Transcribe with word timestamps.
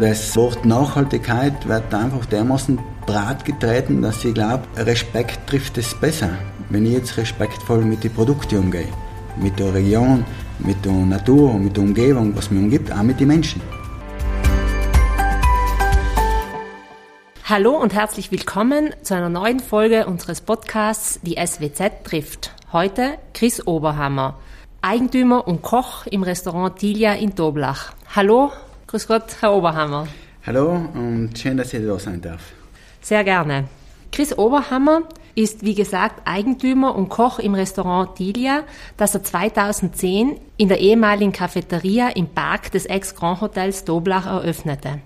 Das 0.00 0.34
Wort 0.34 0.64
Nachhaltigkeit 0.64 1.68
wird 1.68 1.92
einfach 1.92 2.24
dermaßen 2.24 2.78
breit 3.04 3.44
getreten, 3.44 4.00
dass 4.00 4.24
ich 4.24 4.32
glaube, 4.32 4.62
Respekt 4.78 5.46
trifft 5.46 5.76
es 5.76 5.94
besser. 5.94 6.30
Wenn 6.70 6.86
ich 6.86 6.92
jetzt 6.92 7.18
respektvoll 7.18 7.84
mit 7.84 8.02
den 8.02 8.14
Produkten 8.14 8.60
umgehe, 8.60 8.88
mit 9.36 9.58
der 9.58 9.74
Region, 9.74 10.24
mit 10.58 10.82
der 10.86 10.92
Natur, 10.92 11.52
mit 11.52 11.76
der 11.76 11.84
Umgebung, 11.84 12.34
was 12.34 12.50
mir 12.50 12.60
umgibt, 12.60 12.90
auch 12.90 13.02
mit 13.02 13.20
den 13.20 13.28
Menschen. 13.28 13.60
Hallo 17.44 17.76
und 17.76 17.92
herzlich 17.92 18.32
willkommen 18.32 18.94
zu 19.02 19.14
einer 19.14 19.28
neuen 19.28 19.60
Folge 19.60 20.06
unseres 20.06 20.40
Podcasts 20.40 21.20
Die 21.20 21.36
SWZ 21.36 22.04
trifft. 22.04 22.54
Heute 22.72 23.18
Chris 23.34 23.66
Oberhammer, 23.66 24.38
Eigentümer 24.80 25.46
und 25.46 25.60
Koch 25.60 26.06
im 26.06 26.22
Restaurant 26.22 26.78
Tilia 26.78 27.12
in 27.12 27.34
Doblach. 27.34 27.92
Hallo, 28.16 28.50
grüß 28.90 29.06
Gott, 29.06 29.36
Herr 29.38 29.52
Oberhammer. 29.52 30.08
Hallo 30.44 30.72
und 30.94 31.38
schön, 31.38 31.56
dass 31.56 31.72
ich 31.72 31.86
da 31.86 31.96
sein 32.00 32.20
darf. 32.20 32.42
Sehr 33.00 33.22
gerne. 33.22 33.68
Chris 34.10 34.36
Oberhammer 34.36 35.02
ist, 35.36 35.64
wie 35.64 35.76
gesagt, 35.76 36.22
Eigentümer 36.24 36.96
und 36.96 37.08
Koch 37.08 37.38
im 37.38 37.54
Restaurant 37.54 38.16
Tilia, 38.16 38.64
das 38.96 39.14
er 39.14 39.22
2010 39.22 40.40
in 40.56 40.68
der 40.68 40.80
ehemaligen 40.80 41.30
Cafeteria 41.30 42.08
im 42.08 42.26
Park 42.26 42.72
des 42.72 42.86
Ex-Grand 42.86 43.40
Hotels 43.40 43.84
Doblach 43.84 44.26
eröffnete. 44.26 44.98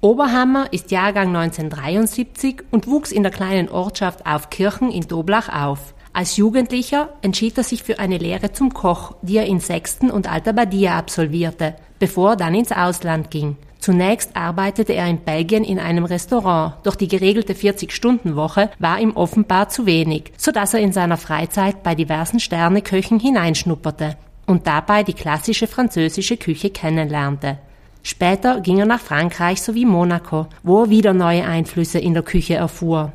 Oberhammer 0.00 0.72
ist 0.72 0.90
Jahrgang 0.90 1.36
1973 1.36 2.62
und 2.70 2.86
wuchs 2.86 3.12
in 3.12 3.22
der 3.22 3.32
kleinen 3.32 3.68
Ortschaft 3.68 4.24
Aufkirchen 4.24 4.90
in 4.90 5.08
Doblach 5.08 5.50
auf. 5.50 5.92
Als 6.14 6.38
Jugendlicher 6.38 7.10
entschied 7.20 7.58
er 7.58 7.64
sich 7.64 7.82
für 7.82 7.98
eine 7.98 8.16
Lehre 8.16 8.52
zum 8.52 8.72
Koch, 8.72 9.16
die 9.20 9.36
er 9.36 9.44
in 9.44 9.60
Sechsten 9.60 10.10
und 10.10 10.26
Alta 10.26 10.52
Badia 10.52 10.96
absolvierte, 10.96 11.76
bevor 11.98 12.30
er 12.30 12.36
dann 12.36 12.54
ins 12.54 12.72
Ausland 12.72 13.30
ging. 13.30 13.56
Zunächst 13.78 14.34
arbeitete 14.34 14.94
er 14.94 15.06
in 15.06 15.18
Belgien 15.18 15.62
in 15.62 15.78
einem 15.78 16.04
Restaurant, 16.04 16.74
doch 16.82 16.96
die 16.96 17.08
geregelte 17.08 17.52
40-Stunden-Woche 17.52 18.70
war 18.78 18.98
ihm 18.98 19.12
offenbar 19.12 19.68
zu 19.68 19.86
wenig, 19.86 20.32
so 20.36 20.50
dass 20.50 20.74
er 20.74 20.80
in 20.80 20.92
seiner 20.92 21.16
Freizeit 21.16 21.82
bei 21.82 21.94
diversen 21.94 22.40
Sterneköchen 22.40 23.20
hineinschnupperte 23.20 24.16
und 24.46 24.66
dabei 24.66 25.02
die 25.02 25.12
klassische 25.12 25.66
französische 25.66 26.36
Küche 26.36 26.70
kennenlernte. 26.70 27.58
Später 28.02 28.60
ging 28.60 28.78
er 28.78 28.86
nach 28.86 29.00
Frankreich 29.00 29.60
sowie 29.60 29.84
Monaco, 29.84 30.46
wo 30.62 30.84
er 30.84 30.90
wieder 30.90 31.12
neue 31.12 31.44
Einflüsse 31.44 31.98
in 31.98 32.14
der 32.14 32.22
Küche 32.22 32.54
erfuhr. 32.54 33.12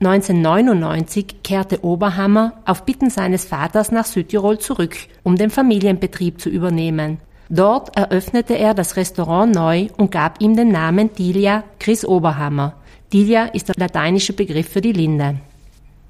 1999 0.00 1.42
kehrte 1.42 1.84
Oberhammer 1.84 2.52
auf 2.64 2.84
Bitten 2.84 3.10
seines 3.10 3.44
Vaters 3.44 3.90
nach 3.90 4.04
Südtirol 4.04 4.58
zurück, 4.58 4.96
um 5.24 5.34
den 5.34 5.50
Familienbetrieb 5.50 6.40
zu 6.40 6.50
übernehmen. 6.50 7.18
Dort 7.48 7.96
eröffnete 7.96 8.58
er 8.58 8.74
das 8.74 8.96
Restaurant 8.96 9.54
neu 9.54 9.88
und 9.96 10.10
gab 10.10 10.40
ihm 10.40 10.56
den 10.56 10.70
Namen 10.70 11.14
Dilia 11.14 11.64
Chris 11.78 12.04
Oberhammer. 12.04 12.74
Dilia 13.12 13.46
ist 13.46 13.68
der 13.68 13.76
lateinische 13.78 14.34
Begriff 14.34 14.68
für 14.68 14.82
die 14.82 14.92
Linde. 14.92 15.36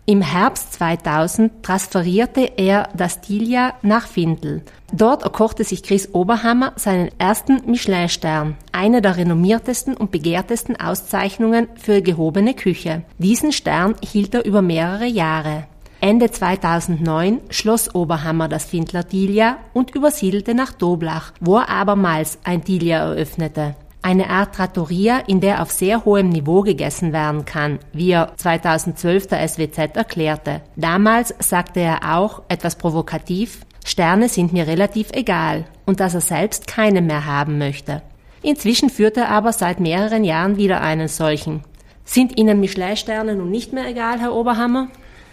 Im 0.04 0.22
Herbst 0.22 0.72
2000 0.72 1.62
transferierte 1.62 2.52
er 2.56 2.88
das 2.96 3.20
Dilia 3.20 3.74
nach 3.82 4.06
Findel. 4.06 4.62
Dort 4.90 5.22
erkochte 5.22 5.64
sich 5.64 5.82
Chris 5.82 6.08
Oberhammer 6.14 6.72
seinen 6.76 7.10
ersten 7.18 7.70
Michelin-Stern, 7.70 8.56
eine 8.72 9.02
der 9.02 9.18
renommiertesten 9.18 9.94
und 9.94 10.10
begehrtesten 10.10 10.80
Auszeichnungen 10.80 11.68
für 11.76 12.00
gehobene 12.00 12.54
Küche. 12.54 13.02
Diesen 13.18 13.52
Stern 13.52 13.96
hielt 14.02 14.34
er 14.34 14.46
über 14.46 14.62
mehrere 14.62 15.04
Jahre. 15.04 15.64
Ende 16.00 16.30
2009 16.30 17.40
schloss 17.50 17.94
Oberhammer 17.94 18.48
das 18.48 18.64
Findler 18.64 19.02
Dilia 19.02 19.58
und 19.72 19.94
übersiedelte 19.94 20.54
nach 20.54 20.72
Doblach, 20.72 21.32
wo 21.40 21.56
er 21.56 21.68
abermals 21.68 22.38
ein 22.44 22.62
Dilia 22.62 22.98
eröffnete 22.98 23.74
eine 24.08 24.30
Art 24.30 24.54
Trattoria, 24.54 25.18
in 25.26 25.40
der 25.40 25.60
auf 25.60 25.70
sehr 25.70 26.04
hohem 26.04 26.30
Niveau 26.30 26.62
gegessen 26.62 27.12
werden 27.12 27.44
kann, 27.44 27.78
wie 27.92 28.12
er 28.12 28.32
2012 28.36 29.26
der 29.26 29.46
SWZ 29.46 29.96
erklärte. 29.96 30.62
Damals 30.76 31.34
sagte 31.40 31.80
er 31.80 32.16
auch, 32.16 32.42
etwas 32.48 32.76
provokativ, 32.76 33.60
Sterne 33.84 34.28
sind 34.28 34.52
mir 34.52 34.66
relativ 34.66 35.10
egal 35.12 35.64
und 35.86 36.00
dass 36.00 36.14
er 36.14 36.20
selbst 36.20 36.66
keine 36.66 37.00
mehr 37.02 37.26
haben 37.26 37.58
möchte. 37.58 38.02
Inzwischen 38.42 38.90
führt 38.90 39.16
er 39.16 39.30
aber 39.30 39.52
seit 39.52 39.80
mehreren 39.80 40.24
Jahren 40.24 40.56
wieder 40.56 40.80
einen 40.80 41.08
solchen. 41.08 41.64
Sind 42.04 42.38
Ihnen 42.38 42.60
Michelin-Sterne 42.60 43.34
nun 43.34 43.50
nicht 43.50 43.72
mehr 43.72 43.86
egal, 43.86 44.20
Herr 44.20 44.34
Oberhammer? 44.34 44.88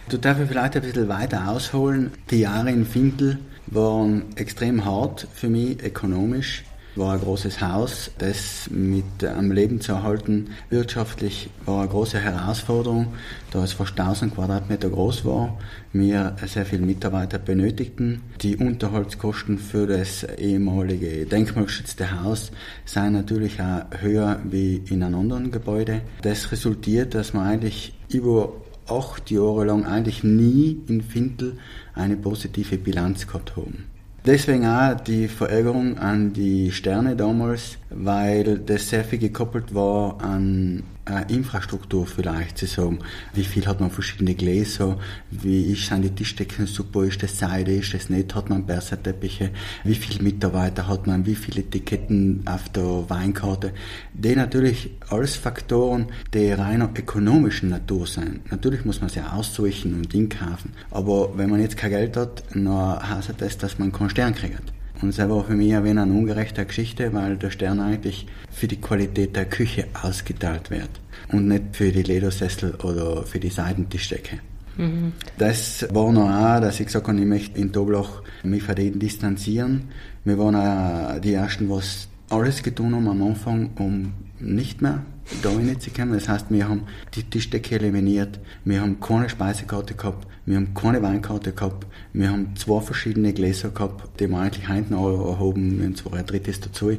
Du 0.07 0.17
darfst 0.17 0.43
vielleicht 0.47 0.75
ein 0.75 0.81
bisschen 0.83 1.07
weiter 1.07 1.49
ausholen. 1.49 2.11
Die 2.29 2.41
Jahre 2.41 2.69
in 2.69 2.85
Fintel 2.85 3.39
waren 3.67 4.25
extrem 4.35 4.85
hart 4.85 5.27
für 5.33 5.49
mich 5.49 5.83
ökonomisch 5.83 6.63
war 6.95 7.13
ein 7.13 7.19
großes 7.19 7.61
Haus, 7.61 8.11
das 8.17 8.69
mit 8.69 9.23
am 9.23 9.51
Leben 9.51 9.81
zu 9.81 9.93
erhalten 9.93 10.49
wirtschaftlich 10.69 11.49
war 11.66 11.81
eine 11.81 11.89
große 11.89 12.19
Herausforderung, 12.19 13.13
da 13.51 13.63
es 13.63 13.73
fast 13.73 13.99
1000 13.99 14.33
Quadratmeter 14.33 14.89
groß 14.89 15.25
war, 15.25 15.57
wir 15.93 16.35
sehr 16.45 16.66
viele 16.66 16.85
Mitarbeiter 16.85 17.37
benötigten. 17.37 18.22
Die 18.41 18.57
Unterhaltskosten 18.57 19.57
für 19.57 19.87
das 19.87 20.23
ehemalige 20.23 21.25
denkmalgeschützte 21.25 22.23
Haus 22.23 22.51
seien 22.85 23.13
natürlich 23.13 23.61
auch 23.61 23.85
höher 23.99 24.39
wie 24.43 24.81
in 24.89 25.03
einem 25.03 25.19
anderen 25.19 25.51
Gebäude. 25.51 26.01
Das 26.22 26.51
resultiert, 26.51 27.13
dass 27.13 27.33
wir 27.33 27.41
eigentlich 27.41 27.93
über 28.09 28.53
acht 28.88 29.31
Jahre 29.31 29.66
lang 29.66 29.85
eigentlich 29.85 30.23
nie 30.23 30.81
in 30.88 31.01
Fintel 31.01 31.57
eine 31.94 32.18
positive 32.18 32.78
Bilanz 32.78 33.28
gehabt 33.28 33.56
haben. 33.56 33.85
Deswegen 34.25 34.66
auch 34.66 34.96
die 34.96 35.28
Verärgerung 35.28 36.00
an 36.00 36.34
die 36.34 36.72
Sterne 36.72 37.16
damals, 37.16 37.78
weil 37.95 38.59
das 38.59 38.89
sehr 38.89 39.03
viel 39.03 39.19
gekoppelt 39.19 39.73
war 39.73 40.22
an 40.22 40.83
äh, 41.09 41.33
Infrastruktur 41.33 42.06
vielleicht 42.06 42.57
zu 42.57 42.66
sagen. 42.66 43.00
Wie 43.33 43.44
viel 43.44 43.66
hat 43.67 43.79
man 43.79 43.89
verschiedene 43.89 44.35
Gläser? 44.35 44.97
Wie 45.31 45.72
ist, 45.72 45.85
sind 45.88 46.03
die 46.03 46.09
Tischdecken 46.09 46.67
super? 46.67 47.03
Ist 47.03 47.23
das 47.23 47.39
Seide? 47.39 47.73
Ist 47.73 47.94
das 47.94 48.09
nicht? 48.09 48.35
Hat 48.35 48.50
man 48.50 48.66
Berserteppiche? 48.66 49.51
Wie 49.84 49.95
viele 49.95 50.23
Mitarbeiter 50.23 50.88
hat 50.88 51.07
man? 51.07 51.25
Wie 51.25 51.35
viele 51.35 51.61
Etiketten 51.61 52.44
auf 52.45 52.69
der 52.69 53.09
Weinkarte? 53.09 53.72
Die 54.13 54.35
natürlich 54.35 54.91
alles 55.09 55.35
Faktoren, 55.35 56.07
die 56.34 56.51
reiner 56.51 56.89
ökonomischen 56.97 57.69
Natur 57.69 58.07
sind. 58.07 58.51
Natürlich 58.51 58.84
muss 58.84 59.00
man 59.00 59.09
sie 59.09 59.22
aussuchen 59.22 59.94
und 59.94 60.13
inkaufen. 60.13 60.73
Aber 60.91 61.38
wenn 61.38 61.50
man 61.50 61.61
jetzt 61.61 61.78
kein 61.78 61.91
Geld 61.91 62.17
hat, 62.17 62.44
dann 62.53 62.67
heißt 62.67 63.34
das, 63.38 63.57
dass 63.57 63.79
man 63.79 63.91
keinen 63.91 64.09
Stern 64.09 64.35
kriegt. 64.35 64.74
Und 65.01 65.17
war 65.17 65.44
für 65.44 65.56
mich 65.56 65.73
ein 65.75 65.83
wenig 65.83 66.03
eine 66.03 66.13
ungerechte 66.13 66.66
Geschichte, 66.66 67.13
weil 67.13 67.38
der 67.38 67.51
Stern 67.51 67.79
eigentlich 67.79 68.28
für 68.50 68.67
die 68.67 68.79
Qualität 68.79 69.35
der 69.35 69.45
Küche 69.45 69.88
ausgeteilt 70.01 70.72
wird 70.72 70.89
und 71.29 71.47
nicht 71.47 71.63
für 71.73 71.91
die 71.91 72.03
Ledersessel 72.03 72.75
oder 72.75 73.23
für 73.23 73.39
die 73.39 73.50
Seitentischdecke. 73.50 74.39
Mhm. 74.78 75.13
Das 75.38 75.85
war 75.91 76.11
noch 76.11 76.29
auch, 76.29 76.61
dass 76.61 76.79
ich 76.79 76.88
gesagt 76.88 77.07
habe, 77.07 77.19
ich 77.19 77.25
möchte 77.25 77.59
in 77.59 77.72
Doblach 77.72 78.22
mich 78.44 78.63
von 78.63 78.75
denen 78.75 79.00
distanzieren. 79.00 79.85
Wir 80.23 80.38
waren 80.38 80.55
auch 80.55 81.19
die 81.19 81.34
Ersten, 81.34 81.69
was 81.69 82.07
alles 82.29 82.63
getan 82.63 82.95
haben 82.95 83.07
am 83.07 83.22
Anfang, 83.22 83.72
um 83.78 84.13
nicht 84.39 84.81
mehr 84.81 85.03
da 85.41 85.49
reinzukommen. 85.49 86.13
Das 86.13 86.29
heißt, 86.29 86.47
wir 86.49 86.67
haben 86.67 86.83
die 87.15 87.23
Tischdecke 87.23 87.75
eliminiert, 87.75 88.39
wir 88.63 88.81
haben 88.81 88.99
keine 88.99 89.29
Speisekarte 89.29 89.95
gehabt, 89.95 90.27
wir 90.45 90.57
haben 90.57 90.73
keine 90.73 91.01
Weinkarte 91.01 91.51
gehabt, 91.51 91.87
wir 92.13 92.29
haben 92.29 92.55
zwei 92.55 92.81
verschiedene 92.81 93.33
Gläser 93.33 93.69
gehabt, 93.69 94.19
die 94.19 94.27
wir 94.27 94.37
eigentlich 94.37 94.67
hinten 94.67 94.93
erhoben, 94.93 95.79
wir 95.79 95.85
haben 95.85 95.95
zwar 95.95 96.13
ein 96.13 96.25
drittes 96.25 96.59
dazu 96.59 96.91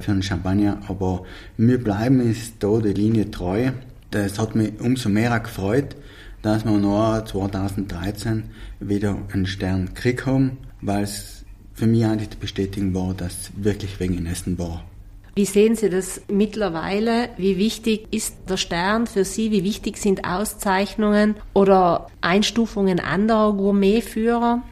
für 0.00 0.12
einen 0.12 0.22
Champagner, 0.22 0.80
aber 0.88 1.24
wir 1.56 1.82
bleiben 1.82 2.20
ist 2.20 2.54
da 2.60 2.78
die 2.78 2.92
Linie 2.92 3.30
treu. 3.30 3.70
Das 4.10 4.38
hat 4.38 4.54
mich 4.54 4.80
umso 4.80 5.08
mehr 5.08 5.38
gefreut, 5.40 5.96
dass 6.42 6.64
wir 6.64 6.78
noch 6.78 7.24
2013 7.24 8.44
wieder 8.80 9.18
einen 9.32 9.46
Stern 9.46 9.86
gekriegt 9.86 10.26
haben, 10.26 10.58
weil 10.80 11.04
es 11.04 11.44
für 11.74 11.86
mich 11.86 12.04
eigentlich 12.04 12.28
die 12.28 12.36
Bestätigung 12.36 12.94
war, 12.94 13.14
dass 13.14 13.50
wirklich 13.56 13.98
wegen 13.98 14.24
Essen 14.26 14.58
war. 14.58 14.84
Wie 15.36 15.46
sehen 15.46 15.74
Sie 15.74 15.90
das 15.90 16.22
mittlerweile? 16.28 17.30
Wie 17.36 17.58
wichtig 17.58 18.06
ist 18.12 18.36
der 18.48 18.56
Stern 18.56 19.08
für 19.08 19.24
Sie? 19.24 19.50
Wie 19.50 19.64
wichtig 19.64 19.96
sind 19.98 20.24
Auszeichnungen 20.24 21.34
oder 21.54 22.06
Einstufungen 22.20 23.00
anderer 23.00 23.52
Gourmetführer? 23.54 24.62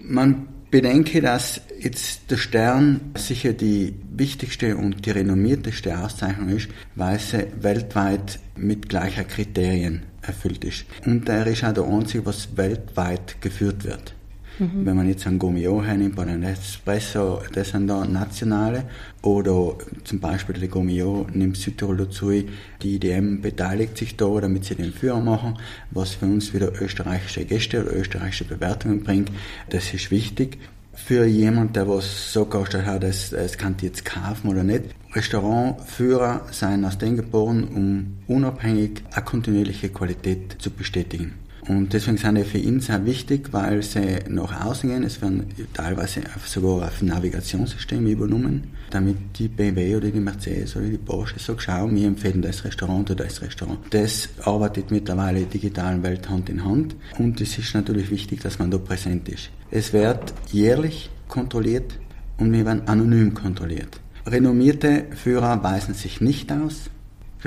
Man 0.00 0.48
bedenke, 0.70 1.20
dass 1.20 1.60
jetzt 1.78 2.30
der 2.30 2.38
Stern 2.38 3.12
sicher 3.18 3.52
die 3.52 3.94
wichtigste 4.10 4.78
und 4.78 5.04
die 5.04 5.10
renommierteste 5.10 5.98
Auszeichnung 5.98 6.48
ist, 6.48 6.68
weil 6.94 7.18
sie 7.18 7.46
weltweit 7.60 8.38
mit 8.56 8.88
gleicher 8.88 9.24
Kriterien 9.24 10.04
erfüllt 10.22 10.64
ist. 10.64 10.86
Und 11.04 11.28
er 11.28 11.46
ist 11.46 11.64
auch 11.64 11.74
der 11.74 11.84
einzige, 11.84 12.24
was 12.24 12.56
weltweit 12.56 13.42
geführt 13.42 13.84
wird. 13.84 14.14
Mhm. 14.58 14.86
Wenn 14.86 14.96
man 14.96 15.08
jetzt 15.08 15.26
einen 15.26 15.38
Gomio 15.38 15.82
hernimmt 15.82 16.18
oder 16.18 16.30
einen 16.30 16.42
Espresso, 16.42 17.42
das 17.52 17.70
sind 17.70 17.86
da 17.86 18.04
nationale. 18.04 18.84
Oder 19.22 19.74
zum 20.04 20.20
Beispiel 20.20 20.58
der 20.58 20.68
Gomio 20.68 21.26
nimmt 21.32 21.56
Südtirol 21.56 21.96
dazu, 21.96 22.30
die 22.30 22.96
IDM 22.96 23.40
beteiligt 23.40 23.96
sich 23.96 24.16
da, 24.16 24.40
damit 24.40 24.64
sie 24.64 24.74
den 24.74 24.92
Führer 24.92 25.20
machen, 25.20 25.58
was 25.90 26.10
für 26.10 26.26
uns 26.26 26.52
wieder 26.52 26.80
österreichische 26.80 27.44
Gäste 27.44 27.82
oder 27.82 27.96
österreichische 27.96 28.44
Bewertungen 28.44 29.02
bringt. 29.02 29.30
Das 29.70 29.94
ist 29.94 30.10
wichtig. 30.10 30.58
für 30.94 31.24
jemand, 31.24 31.76
der 31.76 31.88
was 31.88 32.32
so 32.32 32.44
kostet 32.44 32.84
hat, 32.84 33.02
das, 33.02 33.30
das 33.30 33.56
kann 33.56 33.76
die 33.76 33.86
jetzt 33.86 34.04
kaufen 34.04 34.48
oder 34.48 34.62
nicht. 34.62 34.84
Restaurantführer 35.14 36.42
seien 36.50 36.84
aus 36.84 36.98
dem 36.98 37.16
geboren, 37.16 37.64
um 37.64 38.18
unabhängig 38.28 39.02
eine 39.12 39.24
kontinuierliche 39.24 39.88
Qualität 39.88 40.56
zu 40.58 40.70
bestätigen. 40.70 41.34
Und 41.68 41.92
deswegen 41.92 42.16
sind 42.16 42.36
die 42.36 42.44
für 42.44 42.58
ihn 42.58 42.80
sehr 42.80 43.04
wichtig, 43.06 43.52
weil 43.52 43.82
sie 43.82 44.18
nach 44.28 44.64
außen 44.64 44.88
gehen. 44.88 45.04
Es 45.04 45.22
werden 45.22 45.46
teilweise 45.72 46.22
sogar 46.44 46.88
auf 46.88 47.02
Navigationssysteme 47.02 48.10
übernommen, 48.10 48.64
damit 48.90 49.16
die 49.38 49.46
BMW 49.46 49.96
oder 49.96 50.10
die 50.10 50.18
Mercedes 50.18 50.74
oder 50.74 50.86
die 50.86 50.98
Porsche 50.98 51.38
sagen, 51.38 51.60
schau, 51.60 51.90
wir 51.90 52.06
empfehlen 52.08 52.42
das 52.42 52.64
Restaurant 52.64 53.10
oder 53.12 53.24
das 53.24 53.40
Restaurant. 53.42 53.78
Das 53.90 54.28
arbeitet 54.42 54.90
mittlerweile 54.90 55.38
in 55.38 55.44
der 55.44 55.52
digitalen 55.52 56.02
Welt 56.02 56.28
Hand 56.28 56.48
in 56.48 56.64
Hand. 56.64 56.96
Und 57.18 57.40
es 57.40 57.56
ist 57.56 57.74
natürlich 57.74 58.10
wichtig, 58.10 58.40
dass 58.40 58.58
man 58.58 58.72
da 58.72 58.78
präsent 58.78 59.28
ist. 59.28 59.50
Es 59.70 59.92
wird 59.92 60.34
jährlich 60.50 61.10
kontrolliert 61.28 61.92
und 62.38 62.52
wir 62.52 62.66
werden 62.66 62.88
anonym 62.88 63.34
kontrolliert. 63.34 64.00
Renommierte 64.26 65.06
Führer 65.14 65.62
weisen 65.62 65.94
sich 65.94 66.20
nicht 66.20 66.50
aus 66.50 66.90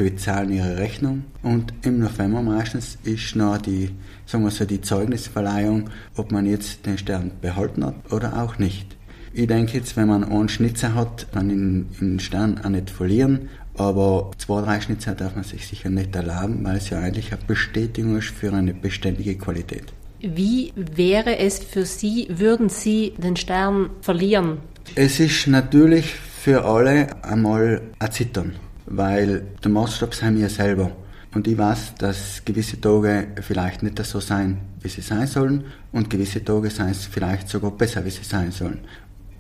bezahlen 0.04 0.52
ihre 0.52 0.78
Rechnung 0.78 1.24
und 1.42 1.74
im 1.84 2.00
November 2.00 2.42
meistens 2.42 2.98
ist 3.04 3.36
noch 3.36 3.58
die, 3.58 3.92
sagen 4.26 4.44
wir 4.44 4.52
so, 4.52 4.66
die 4.66 4.82
Zeugnisverleihung, 4.82 5.90
ob 6.16 6.32
man 6.32 6.46
jetzt 6.46 6.86
den 6.86 6.98
Stern 6.98 7.32
behalten 7.42 7.86
hat 7.86 7.96
oder 8.12 8.42
auch 8.42 8.58
nicht. 8.58 8.96
Ich 9.34 9.48
denke 9.48 9.78
jetzt, 9.78 9.98
wenn 9.98 10.08
man 10.08 10.24
einen 10.24 10.50
Schnitzer 10.50 10.96
hat, 10.96 11.28
dann 11.34 11.50
in, 11.50 11.88
den 12.00 12.20
Stern 12.20 12.60
auch 12.64 12.70
nicht 12.70 12.90
verlieren, 12.90 13.50
aber 13.78 14.32
zwei, 14.38 14.62
drei 14.62 14.80
Schnitzer 14.80 15.14
darf 15.14 15.36
man 15.36 15.44
sich 15.44 15.68
sicher 15.68 15.90
nicht 15.90 16.16
erlauben, 16.16 16.64
weil 16.64 16.78
es 16.78 16.90
ja 16.90 17.00
eigentlich 17.00 17.34
eine 17.34 17.42
Bestätigung 17.44 18.18
ist 18.18 18.30
für 18.30 18.54
eine 18.54 18.74
beständige 18.74 19.36
Qualität. 19.36 19.94
Wie 20.22 20.74
wäre 20.76 21.38
es 21.38 21.60
für 21.60 21.86
Sie, 21.86 22.28
würden 22.30 22.70
Sie 22.70 23.14
den 23.18 23.36
Stern 23.36 23.90
verlieren? 24.02 24.60
Es 24.96 25.20
ist 25.20 25.48
natürlich 25.48 26.16
für 26.16 26.64
alle 26.64 27.24
einmal 27.24 27.82
ein 28.00 28.12
Zittern 28.12 28.54
weil 28.86 29.44
der 29.64 29.72
Maßstab 29.72 30.14
sind 30.14 30.38
wir 30.38 30.50
selber. 30.50 30.92
Und 31.34 31.48
ich 31.48 31.58
weiß, 31.58 31.96
dass 31.98 32.44
gewisse 32.46 32.80
Tage 32.80 33.28
vielleicht 33.42 33.84
nicht 33.84 34.04
so 34.06 34.20
sein, 34.20 34.60
wie 34.82 34.88
sie 34.88 35.02
sein 35.02 35.28
sollen, 35.28 35.66
und 35.92 36.10
gewisse 36.10 36.44
Tage 36.44 36.70
sein 36.70 36.92
es 36.92 37.06
vielleicht 37.06 37.50
sogar 37.50 37.72
besser, 37.72 38.06
wie 38.06 38.10
sie 38.10 38.24
sein 38.24 38.52
sollen. 38.52 38.80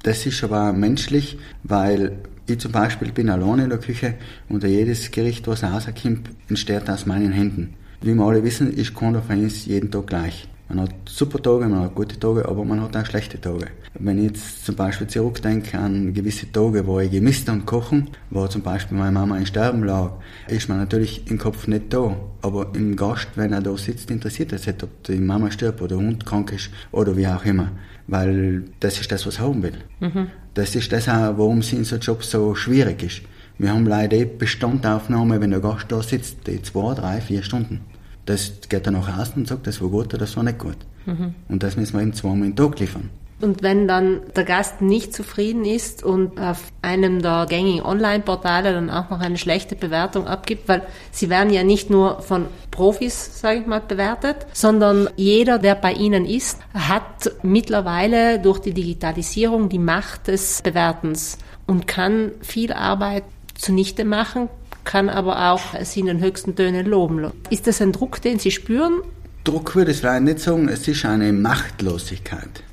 Das 0.03 0.25
ist 0.25 0.43
aber 0.43 0.73
menschlich, 0.73 1.37
weil 1.63 2.19
ich 2.47 2.59
zum 2.59 2.71
Beispiel 2.71 3.11
bin 3.11 3.29
alleine 3.29 3.63
in 3.63 3.69
der 3.69 3.79
Küche 3.79 4.15
und 4.49 4.63
jedes 4.63 5.09
Gericht, 5.09 5.47
was 5.47 5.63
rauskommt, 5.63 6.29
entsteht 6.49 6.89
aus 6.89 7.05
meinen 7.05 7.31
Händen. 7.31 7.73
Wie 8.01 8.13
wir 8.13 8.23
alle 8.23 8.43
wissen, 8.43 8.71
ist 8.71 8.93
keiner 8.93 9.23
jeden 9.31 9.89
Tag 9.89 10.07
gleich. 10.07 10.47
Man 10.67 10.81
hat 10.81 10.95
super 11.05 11.41
Tage, 11.41 11.67
man 11.67 11.81
hat 11.81 11.95
gute 11.95 12.19
Tage, 12.19 12.47
aber 12.47 12.65
man 12.65 12.81
hat 12.81 12.97
auch 12.97 13.05
schlechte 13.05 13.39
Tage. 13.39 13.67
Wenn 13.93 14.17
ich 14.17 14.25
jetzt 14.25 14.65
zum 14.65 14.75
Beispiel 14.75 15.05
zurückdenke 15.07 15.77
an 15.77 16.13
gewisse 16.13 16.51
Tage, 16.51 16.87
wo 16.87 16.99
ich 16.99 17.11
gemisst 17.11 17.47
und 17.49 17.67
kochen, 17.67 18.09
wo 18.31 18.47
zum 18.47 18.63
Beispiel 18.63 18.97
meine 18.97 19.11
Mama 19.11 19.37
in 19.37 19.45
Sterben 19.45 19.83
lag, 19.83 20.13
ist 20.47 20.67
man 20.67 20.79
natürlich 20.79 21.29
im 21.29 21.37
Kopf 21.37 21.67
nicht 21.67 21.93
da. 21.93 22.17
Aber 22.41 22.71
im 22.73 22.95
Gast, 22.95 23.27
wenn 23.35 23.53
er 23.53 23.61
da 23.61 23.77
sitzt, 23.77 24.09
interessiert 24.09 24.53
es 24.53 24.65
nicht, 24.65 24.81
ob 24.83 25.03
die 25.03 25.17
Mama 25.17 25.51
stirbt 25.51 25.81
oder 25.81 25.97
der 25.97 26.05
Hund 26.05 26.25
krank 26.25 26.51
ist 26.51 26.71
oder 26.91 27.15
wie 27.15 27.27
auch 27.27 27.45
immer. 27.45 27.71
Weil 28.07 28.63
das 28.79 28.99
ist 28.99 29.11
das, 29.11 29.25
was 29.27 29.37
er 29.37 29.45
haben 29.45 29.61
will. 29.61 29.77
Mhm. 29.99 30.27
Das 30.55 30.75
ist 30.75 30.91
das 30.91 31.07
auch, 31.07 31.37
warum 31.37 31.59
es 31.59 31.73
in 31.73 31.83
so 31.83 31.97
Job 31.97 32.23
so 32.23 32.55
schwierig 32.55 33.03
ist. 33.03 33.21
Wir 33.57 33.71
haben 33.71 33.85
leider 33.85 34.17
eh 34.17 34.25
Bestandaufnahme, 34.25 35.39
wenn 35.39 35.51
der 35.51 35.61
Gast 35.61 35.85
da 35.89 36.01
sitzt, 36.01 36.47
die 36.47 36.61
zwei, 36.61 36.93
drei, 36.93 37.21
vier 37.21 37.43
Stunden. 37.43 37.81
Das 38.25 38.51
geht 38.69 38.87
dann 38.87 38.95
nach 38.95 39.19
außen 39.19 39.35
und 39.35 39.47
sagt, 39.47 39.67
das 39.67 39.81
war 39.81 39.89
gut 39.89 40.07
oder 40.07 40.19
das 40.19 40.35
war 40.35 40.43
nicht 40.43 40.57
gut. 40.57 40.77
Mhm. 41.05 41.35
Und 41.47 41.63
das 41.63 41.77
müssen 41.77 41.93
wir 41.93 42.01
eben 42.01 42.13
zweimal 42.13 42.47
im 42.47 42.55
Tag 42.55 42.79
liefern. 42.79 43.09
Und 43.41 43.63
wenn 43.63 43.85
dann 43.87 44.21
der 44.33 44.45
Gast 44.45 44.81
nicht 44.81 45.13
zufrieden 45.13 45.65
ist 45.65 46.03
und 46.03 46.39
auf 46.39 46.63
einem 46.81 47.21
der 47.21 47.45
gängigen 47.49 47.83
Online-Portale 47.83 48.71
dann 48.73 48.89
auch 48.89 49.09
noch 49.09 49.19
eine 49.19 49.37
schlechte 49.37 49.75
Bewertung 49.75 50.25
abgibt, 50.25 50.69
weil 50.69 50.83
sie 51.11 51.29
werden 51.29 51.51
ja 51.51 51.63
nicht 51.63 51.89
nur 51.89 52.21
von 52.21 52.45
Profis, 52.71 53.41
sage 53.41 53.59
ich 53.59 53.67
mal, 53.67 53.81
bewertet, 53.81 54.47
sondern 54.53 55.09
jeder, 55.17 55.59
der 55.59 55.75
bei 55.75 55.91
Ihnen 55.91 56.25
ist, 56.25 56.59
hat 56.73 57.31
mittlerweile 57.43 58.39
durch 58.39 58.59
die 58.59 58.73
Digitalisierung 58.73 59.67
die 59.67 59.79
Macht 59.79 60.27
des 60.27 60.61
Bewertens 60.61 61.37
und 61.67 61.87
kann 61.87 62.31
viel 62.41 62.71
Arbeit 62.71 63.23
zunichte 63.55 64.05
machen, 64.05 64.49
kann 64.85 65.09
aber 65.09 65.51
auch 65.51 65.73
sie 65.83 65.99
in 65.99 66.05
den 66.05 66.21
höchsten 66.21 66.55
Tönen 66.55 66.85
loben. 66.85 67.31
Ist 67.49 67.67
das 67.67 67.81
ein 67.81 67.91
Druck, 67.91 68.21
den 68.21 68.39
Sie 68.39 68.51
spüren? 68.51 69.01
Druck 69.43 69.75
würde 69.75 69.91
ich 69.91 69.97
vielleicht 69.97 70.23
nicht 70.23 70.39
sagen, 70.39 70.69
es 70.69 70.87
ist 70.87 71.05
eine 71.05 71.33
Machtlosigkeit. 71.33 72.63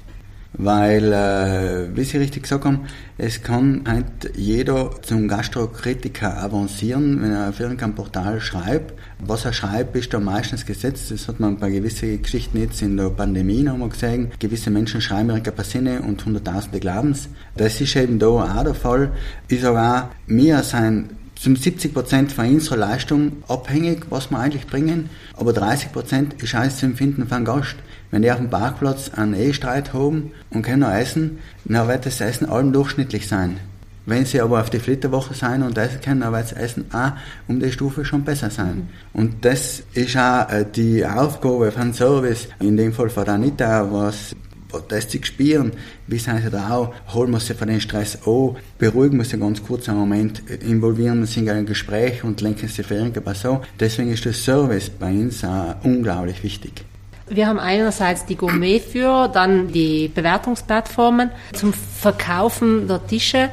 Weil, 0.55 1.13
äh, 1.13 1.97
wie 1.97 2.05
Sie 2.05 2.19
richtig 2.19 2.43
gesagt 2.43 2.67
haben, 2.67 2.81
es 3.17 3.43
kann 3.43 3.85
halt 3.87 4.37
jeder 4.37 4.91
zum 5.01 5.27
Gastrokritiker 5.27 6.43
avancieren, 6.43 7.23
wenn 7.23 7.33
er 7.33 7.49
auf 7.49 7.59
irgendeinem 7.59 7.95
Portal 7.95 8.39
schreibt. 8.41 8.93
Was 9.19 9.47
er 9.47 9.55
schreibt, 9.55 9.97
ist 9.97 10.13
da 10.13 10.21
meistens 10.21 10.67
gesetzt. 10.67 11.11
Das 11.11 11.27
hat 11.27 11.41
man 11.41 11.57
bei 11.57 11.71
gewissen 11.71 12.21
Geschichten 12.21 12.61
jetzt 12.61 12.83
in 12.83 12.99
der 12.99 13.09
Pandemie 13.09 13.63
noch 13.63 13.79
mal 13.79 13.89
gesehen. 13.89 14.31
Gewisse 14.41 14.71
Menschen 14.71 15.01
schreiben 15.01 15.31
ihre 15.31 15.65
Sinne 15.65 16.03
und 16.03 16.23
Hunderttausende 16.25 16.81
glauben's. 16.81 17.31
Das 17.57 17.81
ist 17.81 17.97
eben 17.97 18.19
da 18.19 18.27
auch 18.27 18.63
der 18.63 18.75
Fall. 18.75 19.13
Ich 19.49 19.63
sage 19.63 19.81
auch, 19.81 20.09
wir 20.27 20.63
sind 20.63 21.09
zum 21.43 21.57
70 21.57 21.93
Prozent 21.93 22.31
von 22.31 22.49
unserer 22.49 22.77
Leistung 22.77 23.43
abhängig, 23.49 24.07
was 24.11 24.31
wir 24.31 24.39
eigentlich 24.39 24.69
bringen, 24.69 25.11
aber 25.37 25.53
30 25.53 25.91
Prozent 25.91 26.41
ist 26.41 26.55
alles 26.55 26.77
zu 26.77 26.87
empfinden 26.87 27.27
von 27.27 27.45
Gast. 27.45 27.75
Wenn 28.13 28.23
die 28.23 28.31
auf 28.31 28.39
dem 28.39 28.49
Parkplatz 28.49 29.11
einen 29.17 29.35
E-Streit 29.35 29.93
haben 29.93 30.31
und 30.51 30.63
können 30.63 30.81
noch 30.81 30.93
essen, 30.93 31.41
dann 31.65 31.89
wird 31.89 32.07
das 32.07 32.21
Essen 32.21 32.49
allem 32.49 32.73
durchschnittlich 32.73 33.27
sein. 33.27 33.59
Wenn 34.07 34.25
sie 34.25 34.41
aber 34.41 34.61
auf 34.61 34.71
die 34.71 34.79
Flitterwoche 34.79 35.35
sein 35.35 35.65
und 35.65 35.77
essen 35.79 36.01
können, 36.01 36.21
dann 36.21 36.33
wird 36.33 36.45
das 36.45 36.53
Essen 36.53 36.85
auch 36.93 37.13
um 37.49 37.59
die 37.59 37.73
Stufe 37.73 38.05
schon 38.05 38.23
besser 38.23 38.51
sein. 38.51 38.89
Und 39.13 39.45
das 39.45 39.83
ist 39.95 40.17
auch 40.17 40.49
äh, 40.49 40.65
die 40.65 41.05
Aufgabe 41.05 41.73
von 41.73 41.93
Service, 41.93 42.49
in 42.61 42.77
dem 42.77 42.93
Fall 42.93 43.11
von 43.11 43.29
Anita, 43.29 43.93
was 43.93 44.37
zu 44.73 45.19
spüren, 45.23 45.73
wie 46.07 46.19
sind 46.19 46.43
sie 46.43 46.51
da 46.51 46.71
auch, 46.71 46.95
holen 47.15 47.31
wir 47.31 47.41
sie 47.41 47.55
von 47.55 47.69
den 47.69 47.81
Stress 47.81 48.19
an, 48.27 48.57
beruhigen 48.79 49.19
wir 49.19 49.25
sie 49.25 49.39
ganz 49.39 49.63
kurz 49.63 49.89
einen 49.89 49.99
Moment, 49.99 50.43
involvieren 50.63 51.21
wir 51.21 51.27
sie 51.27 51.41
in 51.41 51.51
ein 51.51 51.67
Gespräch 51.67 52.25
und 52.25 52.41
lenken 52.41 52.69
sie 52.69 52.83
für 52.83 52.95
irgendwas 52.95 53.43
so. 53.43 53.61
Deswegen 53.79 54.13
ist 54.13 54.25
der 54.25 54.33
Service 54.33 54.91
bei 54.91 55.11
uns 55.11 55.45
auch 55.45 55.75
unglaublich 55.83 56.43
wichtig. 56.43 56.85
Wir 57.29 57.47
haben 57.47 57.59
einerseits 57.59 58.27
die 58.27 58.37
Gourmetführer, 58.37 59.29
dann 59.29 59.69
die 59.69 60.09
Bewertungsplattformen 60.09 61.31
zum 61.55 61.73
Verkaufen 61.73 62.89
der 62.89 63.07
Tische. 63.07 63.49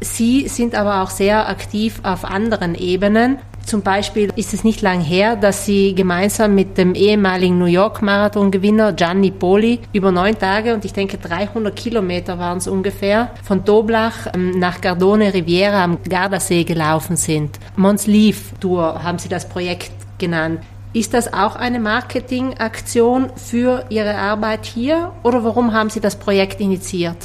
Sie 0.00 0.48
sind 0.48 0.74
aber 0.74 1.02
auch 1.02 1.10
sehr 1.10 1.48
aktiv 1.48 2.00
auf 2.02 2.24
anderen 2.24 2.74
Ebenen. 2.74 3.38
Zum 3.66 3.82
Beispiel 3.82 4.30
ist 4.36 4.54
es 4.54 4.64
nicht 4.64 4.82
lang 4.82 5.00
her, 5.00 5.36
dass 5.36 5.64
sie 5.64 5.94
gemeinsam 5.94 6.54
mit 6.54 6.78
dem 6.78 6.94
ehemaligen 6.94 7.58
New 7.58 7.66
York 7.66 8.02
Marathon-Gewinner 8.02 8.92
Gianni 8.92 9.30
Poli 9.30 9.80
über 9.92 10.10
neun 10.10 10.38
Tage 10.38 10.74
und 10.74 10.84
ich 10.84 10.92
denke 10.92 11.18
300 11.18 11.74
Kilometer 11.74 12.38
waren 12.38 12.58
es 12.58 12.66
ungefähr 12.66 13.30
von 13.42 13.64
Doblach 13.64 14.26
ähm, 14.34 14.58
nach 14.58 14.80
Gardone 14.80 15.32
Riviera 15.32 15.84
am 15.84 15.98
Gardasee 16.02 16.64
gelaufen 16.64 17.16
sind. 17.16 17.58
Mons 17.76 18.06
Leaf 18.06 18.52
Tour 18.60 19.02
haben 19.02 19.18
sie 19.18 19.28
das 19.28 19.48
Projekt 19.48 19.92
genannt. 20.18 20.60
Ist 20.94 21.14
das 21.14 21.32
auch 21.32 21.56
eine 21.56 21.80
Marketingaktion 21.80 23.30
für 23.36 23.86
Ihre 23.88 24.14
Arbeit 24.14 24.66
hier 24.66 25.12
oder 25.22 25.42
warum 25.42 25.72
haben 25.72 25.88
Sie 25.88 26.00
das 26.00 26.16
Projekt 26.16 26.60
initiiert? 26.60 27.16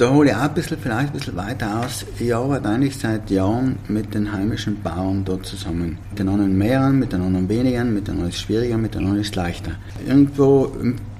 Da 0.00 0.08
hole 0.08 0.30
ich 0.30 0.34
auch 0.34 0.40
ein 0.40 0.54
bisschen, 0.54 0.78
vielleicht 0.78 1.08
ein 1.08 1.18
bisschen 1.18 1.36
weiter 1.36 1.80
aus. 1.84 2.06
Ich 2.18 2.34
arbeite 2.34 2.66
eigentlich 2.70 2.96
seit 2.96 3.30
Jahren 3.30 3.76
mit 3.86 4.14
den 4.14 4.32
heimischen 4.32 4.80
Bauern 4.82 5.26
dort 5.26 5.44
zusammen. 5.44 5.98
Mit 6.08 6.18
den 6.18 6.30
anderen 6.30 6.56
mehreren, 6.56 6.98
mit 6.98 7.12
den 7.12 7.20
anderen 7.20 7.50
weniger, 7.50 7.84
mit 7.84 8.08
den 8.08 8.12
anderen 8.12 8.30
ist 8.30 8.40
schwieriger, 8.40 8.78
mit 8.78 8.94
den 8.94 9.02
anderen 9.02 9.20
ist 9.20 9.36
leichter. 9.36 9.72
Irgendwo 10.08 10.72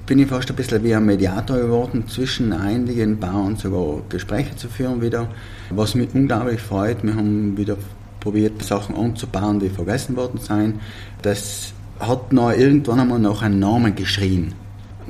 bin 0.07 0.17
ich 0.17 0.27
fast 0.27 0.49
ein 0.49 0.55
bisschen 0.55 0.83
wie 0.83 0.95
ein 0.95 1.05
Mediator 1.05 1.59
geworden, 1.59 2.05
zwischen 2.07 2.53
einigen 2.53 3.19
Bauern 3.19 3.55
sogar 3.55 4.01
Gespräche 4.09 4.55
zu 4.55 4.67
führen 4.67 4.99
wieder, 4.99 5.27
was 5.69 5.93
mich 5.93 6.09
unglaublich 6.15 6.59
freut. 6.59 7.03
Wir 7.03 7.13
haben 7.13 7.55
wieder 7.55 7.77
probiert, 8.19 8.63
Sachen 8.63 8.95
anzubauen, 8.95 9.59
die 9.59 9.69
vergessen 9.69 10.15
worden 10.15 10.39
sind. 10.39 10.79
Das 11.21 11.71
hat 11.99 12.33
noch 12.33 12.51
irgendwann 12.51 13.01
einmal 13.01 13.19
nach 13.19 13.43
einem 13.43 13.59
Namen 13.59 13.93
geschrien. 13.93 14.55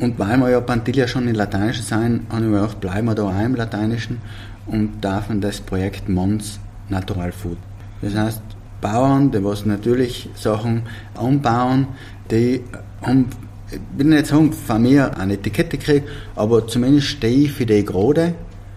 Und 0.02 0.18
weil 0.18 0.36
wir 0.38 0.50
ja 0.50 0.60
Pantilla 0.62 1.08
schon 1.08 1.28
in 1.28 1.36
Lateinisch 1.36 1.82
sein, 1.82 2.26
habe 2.30 2.42
ich 2.42 2.50
mir 2.50 2.62
gedacht, 2.62 2.82
bleiben 2.82 3.08
wir 3.08 3.14
da 3.14 3.24
auch 3.24 3.40
im 3.40 3.56
Lateinischen 3.56 4.20
und 4.66 5.04
dürfen 5.04 5.42
das 5.42 5.62
Projekt 5.62 6.10
Mons 6.10 6.60
Natural 6.90 7.32
Food. 7.32 7.58
Das 8.02 8.16
heißt, 8.16 8.42
Bauern, 8.82 9.32
die 9.32 9.44
was 9.44 9.64
natürlich 9.64 10.28
Sachen 10.34 10.82
anbauen, 11.14 11.88
die 12.32 12.64
haben, 13.04 13.28
ich 13.70 13.80
will 13.96 14.08
nicht 14.08 14.26
sagen, 14.26 14.52
von 14.52 14.82
mir 14.82 15.16
eine 15.20 15.34
Etikette 15.34 15.78
gekriegt, 15.78 16.10
aber 16.36 16.68
zumindest 16.68 17.06
stehe 17.06 17.46
ich 17.46 17.52
für 17.52 17.68
die 17.68 17.86
gerade 17.86 18.34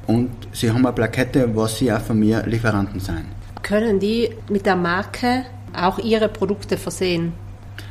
und 0.07 0.29
sie 0.53 0.71
haben 0.71 0.85
eine 0.85 0.93
Plakette, 0.93 1.57
was 1.57 1.79
sie 1.79 1.91
auch 1.91 2.03
von 2.03 2.19
mir 2.19 2.43
Lieferanten 2.47 3.01
sein. 3.01 3.25
Können 3.63 3.99
die 3.99 4.29
mit 4.51 4.67
der 4.67 4.77
Marke 4.77 5.47
auch 5.75 5.99
ihre 5.99 6.29
Produkte 6.29 6.77
versehen? 6.77 7.33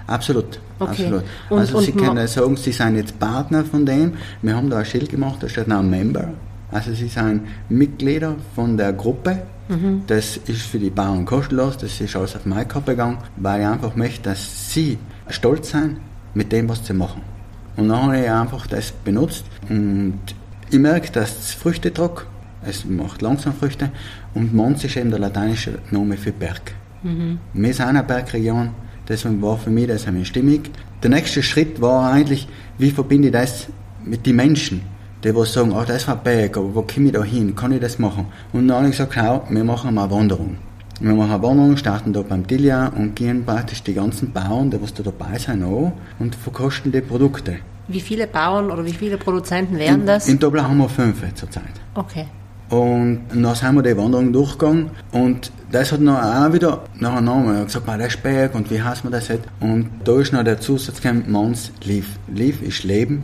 Absolut. 0.08 0.60
Okay. 0.80 0.92
absolut. 0.92 1.24
Und, 1.50 1.60
also 1.60 1.78
und 1.78 1.84
Sie 1.86 1.92
können 1.92 2.28
sagen, 2.28 2.58
Sie 2.58 2.72
sind 2.72 2.96
jetzt 2.96 3.20
Partner 3.20 3.64
von 3.64 3.86
dem. 3.86 4.14
Wir 4.42 4.56
haben 4.56 4.70
da 4.70 4.80
ein 4.80 4.86
Schild 4.86 5.10
gemacht, 5.10 5.38
da 5.42 5.50
steht 5.50 5.68
noch 5.68 5.82
Member. 5.82 6.30
Also 6.74 6.94
sie 6.94 7.08
sind 7.08 7.44
Mitglieder 7.70 8.36
von 8.56 8.76
der 8.78 8.94
Gruppe. 8.94 9.44
Mhm. 9.70 10.04
Das 10.08 10.38
ist 10.38 10.64
für 10.64 10.80
die 10.80 10.90
Bauern 10.90 11.24
kostenlos, 11.26 11.78
das 11.78 12.02
ist 12.02 12.16
alles 12.16 12.36
auf 12.36 12.46
meine 12.46 12.66
Kappe 12.66 12.92
gegangen, 12.92 13.20
weil 13.38 13.62
ich 13.62 13.68
einfach 13.68 13.96
möchte, 13.96 14.24
dass 14.24 14.74
sie 14.74 14.98
stolz 15.30 15.70
sein 15.70 15.98
mit 16.34 16.52
dem, 16.52 16.68
was 16.68 16.86
sie 16.86 16.94
machen. 16.94 17.22
Und 17.78 17.88
dann 17.90 18.04
habe 18.04 18.20
ich 18.20 18.30
einfach 18.30 18.68
das 18.68 18.92
benutzt 18.92 19.46
und 19.70 20.20
ich 20.70 20.80
merke, 20.80 21.12
dass 21.12 21.40
es 21.40 21.54
Früchte 21.54 21.94
tragt, 21.94 22.26
es 22.66 22.84
macht 22.84 23.22
langsam 23.22 23.54
Früchte 23.54 23.90
und 24.34 24.54
Mons 24.54 24.84
ist 24.84 24.98
eben 24.98 25.12
der 25.12 25.20
lateinische 25.20 25.80
Name 25.92 26.18
für 26.18 26.32
Berg. 26.32 26.74
Mhm. 27.04 27.40
Wir 27.54 27.74
sind 27.74 27.86
eine 27.86 28.04
Bergregion, 28.04 28.72
deswegen 29.08 29.42
war 29.42 29.58
für 29.58 29.70
mich 29.70 29.88
das 29.88 30.08
einmal 30.08 30.26
stimmig. 30.26 30.72
Der 31.02 31.10
nächste 31.10 31.44
Schritt 31.44 31.82
war 31.82 32.12
eigentlich, 32.12 32.48
wie 32.78 32.92
verbinde 32.92 33.28
ich 33.28 33.34
das 33.34 33.68
mit 34.04 34.26
den 34.26 34.36
Menschen, 34.36 34.82
die 35.24 35.36
was 35.36 35.54
sagen, 35.54 35.72
oh, 35.72 35.84
das 35.86 36.08
war 36.08 36.18
Berg, 36.18 36.58
aber 36.58 36.76
wo 36.76 36.82
komme 36.82 37.08
ich 37.08 37.14
da 37.14 37.24
hin, 37.24 37.56
kann 37.56 37.72
ich 37.72 37.82
das 37.82 38.00
machen? 38.00 38.26
Und 38.52 38.68
dann 38.68 38.78
habe 38.78 38.88
ich 38.88 38.92
gesagt, 38.92 39.14
schau, 39.16 39.46
wir 39.50 39.64
machen 39.64 39.94
mal 39.94 40.04
eine 40.04 40.12
Wanderung. 40.12 40.58
Wir 41.00 41.14
machen 41.14 41.32
eine 41.32 41.44
Wanderung, 41.44 41.78
starten 41.78 42.14
da 42.14 42.22
beim 42.22 42.46
Tilia 42.46 42.88
und 42.88 43.16
gehen 43.16 43.46
praktisch 43.46 43.84
die 43.84 43.94
ganzen 43.94 44.32
Bauern, 44.32 44.70
die 44.70 44.82
was 44.82 44.94
da 44.94 45.04
dabei 45.04 45.38
sind, 45.38 45.64
an 45.64 45.94
und 46.20 46.36
verkosten 46.36 46.92
die 46.92 47.02
Produkte. 47.02 47.58
Wie 47.88 48.00
viele 48.00 48.28
Bauern 48.28 48.72
oder 48.72 48.86
wie 48.86 48.94
viele 48.94 49.18
Produzenten 49.18 49.78
wären 49.78 50.06
das? 50.06 50.28
In 50.28 50.40
Dobler 50.40 50.68
haben 50.68 50.78
wir 50.78 50.88
fünf 50.88 51.22
zurzeit. 51.36 51.64
Okay. 51.96 52.26
Und 52.70 53.22
dann 53.34 53.56
sind 53.56 53.76
wir 53.76 53.84
die 53.84 53.98
Wanderung 53.98 54.34
durchgegangen 54.34 54.90
und 55.12 55.52
das 55.72 55.92
hat 55.92 56.02
noch 56.02 56.22
auch 56.22 56.54
wieder 56.54 56.84
nach 57.00 57.16
einem 57.16 57.26
Namen. 57.26 57.54
Er 57.54 57.62
hat 57.62 57.68
gesagt, 57.68 57.88
der 57.88 58.10
Berg 58.22 58.56
und 58.56 58.72
wie 58.72 58.82
heißt 58.82 59.04
man 59.04 59.14
das 59.14 59.28
jetzt? 59.28 59.48
Und 59.60 59.90
da 60.04 60.20
ist 60.20 60.34
noch 60.34 60.44
der 60.44 60.60
Zusatz 60.60 61.02
gekommen, 61.02 61.26
Mons 61.28 61.72
Lief. 61.84 62.18
Lief 62.34 62.62
ist 62.62 62.84
Leben. 62.84 63.24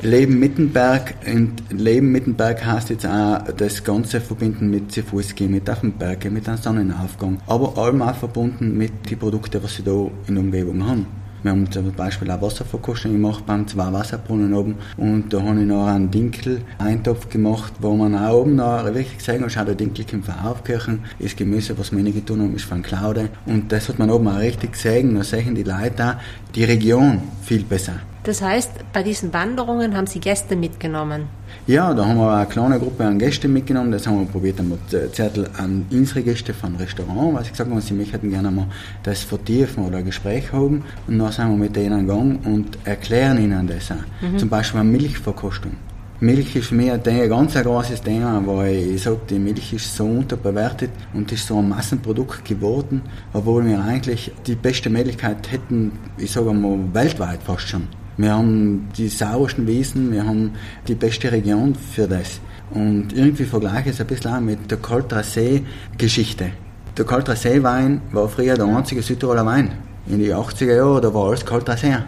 Leben 0.00 0.38
Mittenberg 0.38 1.14
und 1.26 1.54
Leben 1.70 2.12
Mittenberg 2.12 2.64
heißt 2.64 2.90
jetzt 2.90 3.04
auch 3.04 3.42
das 3.56 3.82
Ganze 3.82 4.20
verbinden 4.20 4.70
mit 4.70 4.92
Zifuski, 4.92 5.48
mit 5.48 5.68
auf 5.68 5.80
dem 5.80 5.90
Berge, 5.92 6.30
mit 6.30 6.48
einem 6.48 6.58
Sonnenaufgang, 6.58 7.38
aber 7.48 7.76
allem 7.76 8.02
auch 8.02 8.14
verbunden 8.14 8.78
mit 8.78 9.10
den 9.10 9.18
Produkten, 9.18 9.60
was 9.60 9.74
sie 9.74 9.82
da 9.82 10.06
in 10.28 10.36
der 10.36 10.44
Umgebung 10.44 10.86
haben. 10.86 11.06
Wir 11.42 11.52
haben 11.52 11.70
zum 11.70 11.92
Beispiel 11.92 12.30
auch 12.30 12.42
Wasserverkostung 12.42 13.12
gemacht 13.12 13.44
beim 13.46 13.66
zwei 13.66 13.92
Wasserbrunnen 13.92 14.52
oben 14.54 14.74
und 14.96 15.32
da 15.32 15.40
habe 15.42 15.60
ich 15.60 15.66
noch 15.66 15.86
einen 15.86 16.10
Dinkel-Eintopf 16.10 17.28
gemacht, 17.28 17.74
wo 17.80 17.94
man 17.94 18.14
auch 18.14 18.40
oben 18.40 18.56
noch 18.56 18.84
wirklich 18.84 19.18
gesehen 19.18 19.44
hat, 19.44 19.52
schau, 19.52 19.64
der 19.64 19.74
Dinkel 19.74 20.04
kommt 20.04 20.26
von 20.26 20.34
Aufkirchen, 20.34 21.00
das 21.18 21.36
Gemüse, 21.36 21.78
was 21.78 21.92
wir 21.92 22.02
nicht 22.02 22.14
getan 22.14 22.40
haben, 22.40 22.56
ist 22.56 22.64
von 22.64 22.82
Claude 22.82 23.28
und 23.46 23.70
das 23.70 23.88
hat 23.88 23.98
man 23.98 24.10
oben 24.10 24.28
auch 24.28 24.38
richtig 24.38 24.72
gesehen, 24.72 25.14
da 25.14 25.22
sehen 25.22 25.54
die 25.54 25.62
Leute 25.62 26.04
auch 26.04 26.14
die 26.54 26.64
Region 26.64 27.22
viel 27.42 27.62
besser. 27.62 27.94
Das 28.28 28.42
heißt, 28.42 28.92
bei 28.92 29.02
diesen 29.02 29.32
Wanderungen 29.32 29.96
haben 29.96 30.06
Sie 30.06 30.20
Gäste 30.20 30.54
mitgenommen? 30.54 31.28
Ja, 31.66 31.94
da 31.94 32.04
haben 32.04 32.18
wir 32.18 32.30
eine 32.30 32.44
kleine 32.44 32.78
Gruppe 32.78 33.06
an 33.06 33.18
Gästen 33.18 33.50
mitgenommen. 33.50 33.90
Das 33.90 34.06
haben 34.06 34.20
wir 34.20 34.26
probiert, 34.26 34.60
einmal 34.60 34.76
Zettel 35.12 35.48
an 35.56 35.86
unsere 35.90 36.20
Gäste 36.20 36.52
vom 36.52 36.76
Restaurant, 36.76 37.34
weil 37.34 37.44
sie 37.44 37.52
gesagt 37.52 37.70
haben, 37.70 37.80
sie 37.80 37.94
möchten 37.94 38.28
gerne 38.28 38.50
mal 38.50 38.66
das 39.02 39.22
vertiefen 39.22 39.82
oder 39.82 39.96
ein 39.96 40.04
Gespräch 40.04 40.52
haben. 40.52 40.84
Und 41.06 41.18
dann 41.18 41.32
sind 41.32 41.48
wir 41.48 41.56
mit 41.56 41.74
denen 41.74 42.06
gegangen 42.06 42.40
und 42.44 42.76
erklären 42.84 43.42
ihnen 43.42 43.66
das 43.66 43.90
auch. 43.92 43.96
Mhm. 44.20 44.36
Zum 44.36 44.50
Beispiel 44.50 44.80
eine 44.80 44.90
Milchverkostung. 44.90 45.72
Milch 46.20 46.54
ist 46.54 46.66
für 46.66 46.74
mich 46.74 46.92
ein 46.92 47.02
ganz 47.30 47.54
großes 47.54 48.02
Thema, 48.02 48.42
weil 48.44 48.76
ich 48.76 49.04
sage, 49.04 49.20
die 49.30 49.38
Milch 49.38 49.72
ist 49.72 49.96
so 49.96 50.04
unterbewertet 50.04 50.90
und 51.14 51.32
ist 51.32 51.46
so 51.46 51.60
ein 51.60 51.70
Massenprodukt 51.70 52.44
geworden, 52.44 53.00
obwohl 53.32 53.64
wir 53.64 53.82
eigentlich 53.82 54.30
die 54.46 54.54
beste 54.54 54.90
Möglichkeit 54.90 55.50
hätten, 55.50 55.92
ich 56.18 56.30
sage 56.30 56.52
mal, 56.52 56.78
weltweit 56.92 57.42
fast 57.42 57.68
schon. 57.68 57.88
Wir 58.18 58.32
haben 58.32 58.88
die 58.96 59.08
sauersten 59.08 59.66
Wiesen, 59.68 60.10
wir 60.10 60.26
haben 60.26 60.52
die 60.88 60.96
beste 60.96 61.30
Region 61.30 61.74
für 61.76 62.08
das. 62.08 62.40
Und 62.70 63.12
irgendwie 63.12 63.44
vergleiche 63.44 63.90
ich 63.90 63.94
es 63.94 64.00
ein 64.00 64.08
bisschen 64.08 64.34
auch 64.34 64.40
mit 64.40 64.70
der 64.70 64.78
Kaltrasee-Geschichte. 64.78 66.50
Der 66.96 67.04
Kaltrasee-Wein 67.04 68.02
war 68.10 68.28
früher 68.28 68.56
der 68.56 68.66
einzige 68.66 69.02
Südtiroler 69.02 69.46
Wein. 69.46 69.70
In 70.08 70.18
den 70.18 70.32
80er 70.32 70.74
Jahren, 70.74 71.00
da 71.00 71.14
war 71.14 71.28
alles 71.28 71.46
Kaltrasee. 71.46 71.98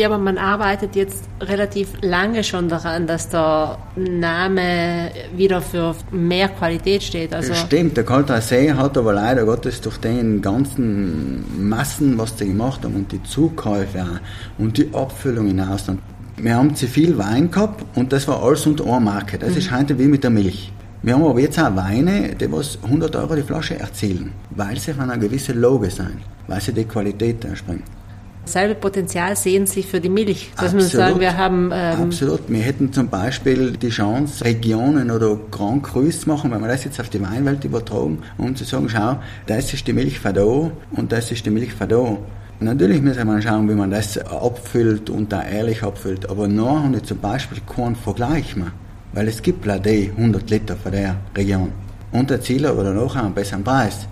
Ja, 0.00 0.06
aber 0.06 0.16
man 0.16 0.38
arbeitet 0.38 0.96
jetzt 0.96 1.24
relativ 1.42 1.88
lange 2.00 2.42
schon 2.42 2.70
daran, 2.70 3.06
dass 3.06 3.28
der 3.28 3.76
Name 3.96 5.10
wieder 5.36 5.60
für 5.60 5.94
mehr 6.10 6.48
Qualität 6.48 7.02
steht. 7.02 7.34
Also 7.34 7.52
Stimmt, 7.52 7.98
der 7.98 8.04
Kalter 8.04 8.40
See 8.40 8.72
hat 8.72 8.96
aber 8.96 9.12
leider 9.12 9.44
Gottes 9.44 9.78
durch 9.82 9.98
den 9.98 10.40
ganzen 10.40 11.68
Massen, 11.68 12.16
was 12.16 12.38
sie 12.38 12.46
gemacht 12.46 12.82
haben 12.82 12.94
und 12.94 13.12
die 13.12 13.22
Zukäufe 13.24 14.22
und 14.56 14.78
die 14.78 14.88
Abfüllung 14.94 15.50
in 15.50 15.60
Ausland. 15.60 16.00
Wir 16.38 16.54
haben 16.56 16.74
zu 16.74 16.86
viel 16.86 17.18
Wein 17.18 17.50
gehabt 17.50 17.84
und 17.94 18.10
das 18.10 18.26
war 18.26 18.42
alles 18.42 18.66
unter 18.66 18.86
einer 18.86 19.00
Marke. 19.00 19.36
Das 19.36 19.50
mhm. 19.50 19.58
ist 19.58 19.70
heute 19.70 19.98
wie 19.98 20.06
mit 20.06 20.24
der 20.24 20.30
Milch. 20.30 20.72
Wir 21.02 21.12
haben 21.12 21.26
aber 21.26 21.40
jetzt 21.40 21.58
auch 21.58 21.76
Weine, 21.76 22.34
die 22.36 22.50
was 22.50 22.78
100 22.84 23.16
Euro 23.16 23.34
die 23.34 23.42
Flasche 23.42 23.78
erzielen, 23.78 24.32
weil 24.48 24.78
sie 24.78 24.94
von 24.94 25.10
einer 25.10 25.18
gewissen 25.18 25.60
Loge 25.60 25.90
sind, 25.90 26.20
weil 26.46 26.62
sie 26.62 26.72
die 26.72 26.84
Qualität 26.84 27.44
erspringen 27.44 27.99
selbe 28.44 28.74
Potenzial 28.74 29.36
sehen 29.36 29.66
Sie 29.66 29.82
für 29.82 30.00
die 30.00 30.08
Milch. 30.08 30.50
Dass 30.56 30.74
Absolut. 30.74 30.82
man 30.82 30.90
sagen, 30.90 31.20
wir 31.20 31.36
haben. 31.36 31.70
Ähm 31.72 32.02
Absolut. 32.02 32.40
Wir 32.48 32.60
hätten 32.60 32.92
zum 32.92 33.08
Beispiel 33.08 33.72
die 33.72 33.90
Chance, 33.90 34.44
Regionen 34.44 35.10
oder 35.10 35.38
Grand 35.50 35.82
Crus 35.82 36.22
zu 36.22 36.28
machen, 36.28 36.50
wenn 36.50 36.60
wir 36.60 36.68
das 36.68 36.84
jetzt 36.84 37.00
auf 37.00 37.08
die 37.08 37.20
Weinwelt 37.20 37.64
übertragen, 37.64 38.22
um 38.38 38.54
zu 38.56 38.64
sagen, 38.64 38.88
schau, 38.88 39.16
das 39.46 39.72
ist 39.72 39.86
die 39.86 39.92
Milch 39.92 40.18
von 40.18 40.34
da 40.34 40.42
und 40.42 41.12
das 41.12 41.30
ist 41.30 41.46
die 41.46 41.50
Milch 41.50 41.72
von 41.72 41.88
da. 41.88 42.16
Natürlich 42.62 43.00
müssen 43.00 43.26
wir 43.26 43.40
schauen, 43.40 43.70
wie 43.70 43.74
man 43.74 43.90
das 43.90 44.18
abfüllt 44.18 45.08
und 45.08 45.32
da 45.32 45.42
ehrlich 45.42 45.82
abfüllt. 45.82 46.28
Aber 46.28 46.46
noch 46.46 46.82
haben 46.82 46.92
wir 46.92 47.02
zum 47.02 47.18
Beispiel 47.18 47.58
keinen 47.74 47.96
Vergleich 47.96 48.54
mehr. 48.54 48.72
Weil 49.14 49.28
es 49.28 49.40
gibt 49.40 49.64
ja 49.64 49.78
die 49.78 50.12
100 50.14 50.50
Liter 50.50 50.76
von 50.76 50.92
der 50.92 51.16
Region. 51.34 51.72
Und 52.12 52.30
erzielen 52.30 52.76
oder 52.76 52.92
noch 52.92 53.16
einen 53.16 53.32
besseren 53.32 53.64
Preis. 53.64 54.06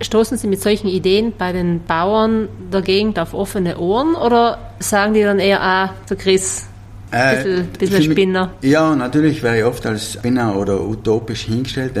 Stoßen 0.00 0.38
Sie 0.38 0.46
mit 0.46 0.60
solchen 0.62 0.88
Ideen 0.88 1.32
bei 1.36 1.52
den 1.52 1.82
Bauern 1.84 2.48
der 2.72 2.82
Gegend 2.82 3.18
auf 3.18 3.34
offene 3.34 3.78
Ohren 3.78 4.14
oder 4.14 4.58
sagen 4.78 5.14
die 5.14 5.22
dann 5.22 5.40
eher, 5.40 5.60
ah, 5.60 5.94
der 6.08 6.16
Chris, 6.16 6.66
ein 7.10 7.36
bisschen, 7.36 7.60
äh, 7.60 7.78
bisschen 7.78 8.02
Spinner? 8.12 8.50
Ja, 8.62 8.94
natürlich 8.94 9.42
wäre 9.42 9.58
ich 9.58 9.64
oft 9.64 9.84
als 9.86 10.12
Spinner 10.12 10.56
oder 10.56 10.80
utopisch 10.80 11.42
hingestellt. 11.46 11.94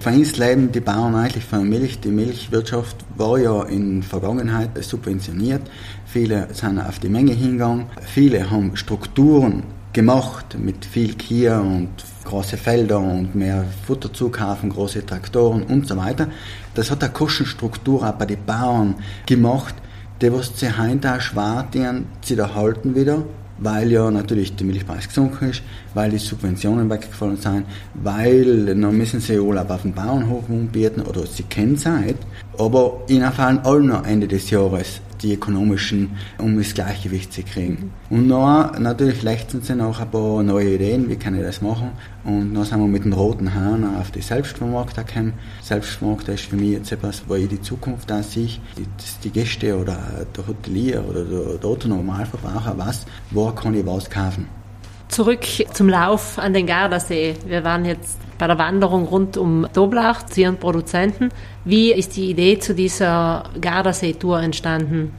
Für 0.00 0.10
uns 0.10 0.38
leben 0.38 0.72
die 0.72 0.80
Bauern 0.80 1.14
eigentlich 1.14 1.44
von 1.44 1.68
Milch. 1.68 2.00
Die 2.00 2.08
Milchwirtschaft 2.08 2.96
war 3.16 3.38
ja 3.38 3.62
in 3.64 4.00
der 4.00 4.08
Vergangenheit 4.08 4.70
subventioniert. 4.82 5.62
Viele 6.06 6.48
sind 6.52 6.78
auf 6.80 6.98
die 6.98 7.10
Menge 7.10 7.32
hingegangen. 7.32 7.86
Viele 8.06 8.50
haben 8.50 8.76
Strukturen 8.76 9.62
gemacht 9.92 10.56
mit 10.58 10.84
viel 10.84 11.14
Kier 11.14 11.60
und 11.60 11.90
große 12.24 12.56
Felder 12.56 12.98
und 12.98 13.34
mehr 13.34 13.64
Futter 13.86 14.12
zukaufen, 14.12 14.70
große 14.70 15.04
Traktoren 15.04 15.62
und 15.62 15.86
so 15.86 15.96
weiter. 15.96 16.28
Das 16.74 16.90
hat 16.90 17.02
eine 17.02 17.12
Kostenstruktur 17.12 18.06
auch 18.06 18.12
bei 18.12 18.26
den 18.26 18.44
Bauern 18.44 18.94
gemacht, 19.26 19.74
die 20.20 20.32
was 20.32 20.52
sie 20.58 20.76
heute 20.76 21.14
auch 21.14 21.20
schwer 21.20 21.66
tun, 21.72 22.06
zu 22.20 22.36
erhalten 22.36 22.94
wieder, 22.94 23.22
weil 23.58 23.90
ja 23.90 24.10
natürlich 24.10 24.54
der 24.56 24.66
Milchpreis 24.66 25.08
gesunken 25.08 25.50
ist, 25.50 25.62
weil 25.94 26.10
die 26.10 26.18
Subventionen 26.18 26.90
weggefallen 26.90 27.36
sind, 27.36 27.64
weil 27.94 28.66
dann 28.66 28.96
müssen 28.96 29.20
sie 29.20 29.38
Urlaub 29.38 29.70
auf 29.70 29.82
dem 29.82 29.92
Bauernhof 29.92 30.48
anbieten 30.48 31.02
oder 31.02 31.26
sie 31.26 31.44
kennen 31.44 31.76
Zeit, 31.76 32.16
aber 32.58 33.00
ihnen 33.08 33.32
fallen 33.32 33.60
alle 33.64 33.82
noch 33.84 34.06
Ende 34.06 34.28
des 34.28 34.50
Jahres 34.50 35.00
die 35.22 35.34
ökonomischen, 35.34 36.12
um 36.38 36.56
das 36.56 36.74
Gleichgewicht 36.74 37.32
zu 37.32 37.42
kriegen. 37.42 37.92
Und 38.08 38.28
dann 38.28 38.82
natürlich 38.82 39.22
lechzen 39.22 39.62
sie 39.62 39.74
noch 39.74 40.00
ein 40.00 40.10
paar 40.10 40.42
neue 40.42 40.74
Ideen, 40.74 41.08
wie 41.08 41.16
kann 41.16 41.34
ich 41.34 41.42
das 41.42 41.60
machen. 41.60 41.90
Und 42.24 42.54
dann 42.54 42.64
sind 42.64 42.80
wir 42.80 42.86
mit 42.86 43.04
dem 43.04 43.12
roten 43.12 43.54
Hahn 43.54 43.84
auf 43.96 44.10
die 44.10 44.20
Selbstvermarkter 44.20 45.04
gekommen. 45.04 45.34
Selbstvermarkter 45.62 46.34
ist 46.34 46.44
für 46.44 46.56
mich 46.56 46.72
jetzt 46.72 46.92
etwas, 46.92 47.22
wo 47.26 47.34
ich 47.34 47.48
die 47.48 47.60
Zukunft 47.60 48.10
an 48.12 48.22
sich, 48.22 48.60
die, 48.76 48.86
die 49.24 49.30
Gäste 49.30 49.78
oder 49.78 49.98
der 50.36 50.46
Hotelier 50.46 51.04
oder 51.08 51.24
der, 51.24 51.58
der 51.58 51.70
Autonormalverbraucher 51.70 52.74
was, 52.76 53.06
wo 53.30 53.50
kann 53.50 53.74
ich 53.74 53.86
was 53.86 54.08
kaufen. 54.08 54.59
Zurück 55.10 55.40
zum 55.72 55.88
Lauf 55.88 56.38
an 56.38 56.54
den 56.54 56.66
Gardasee. 56.66 57.34
Wir 57.44 57.64
waren 57.64 57.84
jetzt 57.84 58.16
bei 58.38 58.46
der 58.46 58.58
Wanderung 58.58 59.06
rund 59.06 59.36
um 59.36 59.66
Doblach 59.74 60.24
zu 60.26 60.40
Ihren 60.40 60.56
Produzenten. 60.56 61.30
Wie 61.64 61.92
ist 61.92 62.16
die 62.16 62.30
Idee 62.30 62.60
zu 62.60 62.74
dieser 62.74 63.44
Gardasee-Tour 63.60 64.40
entstanden? 64.40 65.12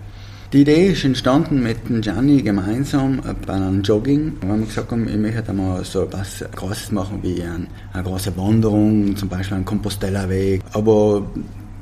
Die 0.53 0.61
Idee 0.61 0.87
ist 0.87 1.03
entstanden 1.03 1.61
mit 1.61 1.77
Gianni 2.01 2.41
gemeinsam 2.41 3.21
bei 3.45 3.53
einem 3.53 3.81
Jogging, 3.83 4.33
wir 4.41 4.57
gesagt 4.65 4.91
haben, 4.91 5.07
ich 5.07 5.15
möchte 5.15 5.49
einmal 5.49 5.83
so 5.85 6.03
etwas 6.03 6.43
Großes 6.55 6.91
machen 6.91 7.19
wie 7.21 7.41
eine, 7.41 7.67
eine 7.93 8.03
große 8.03 8.35
Wanderung, 8.35 9.15
zum 9.15 9.29
Beispiel 9.29 9.55
einen 9.55 9.65
Compostella-Weg. 9.65 10.61
Aber 10.73 11.23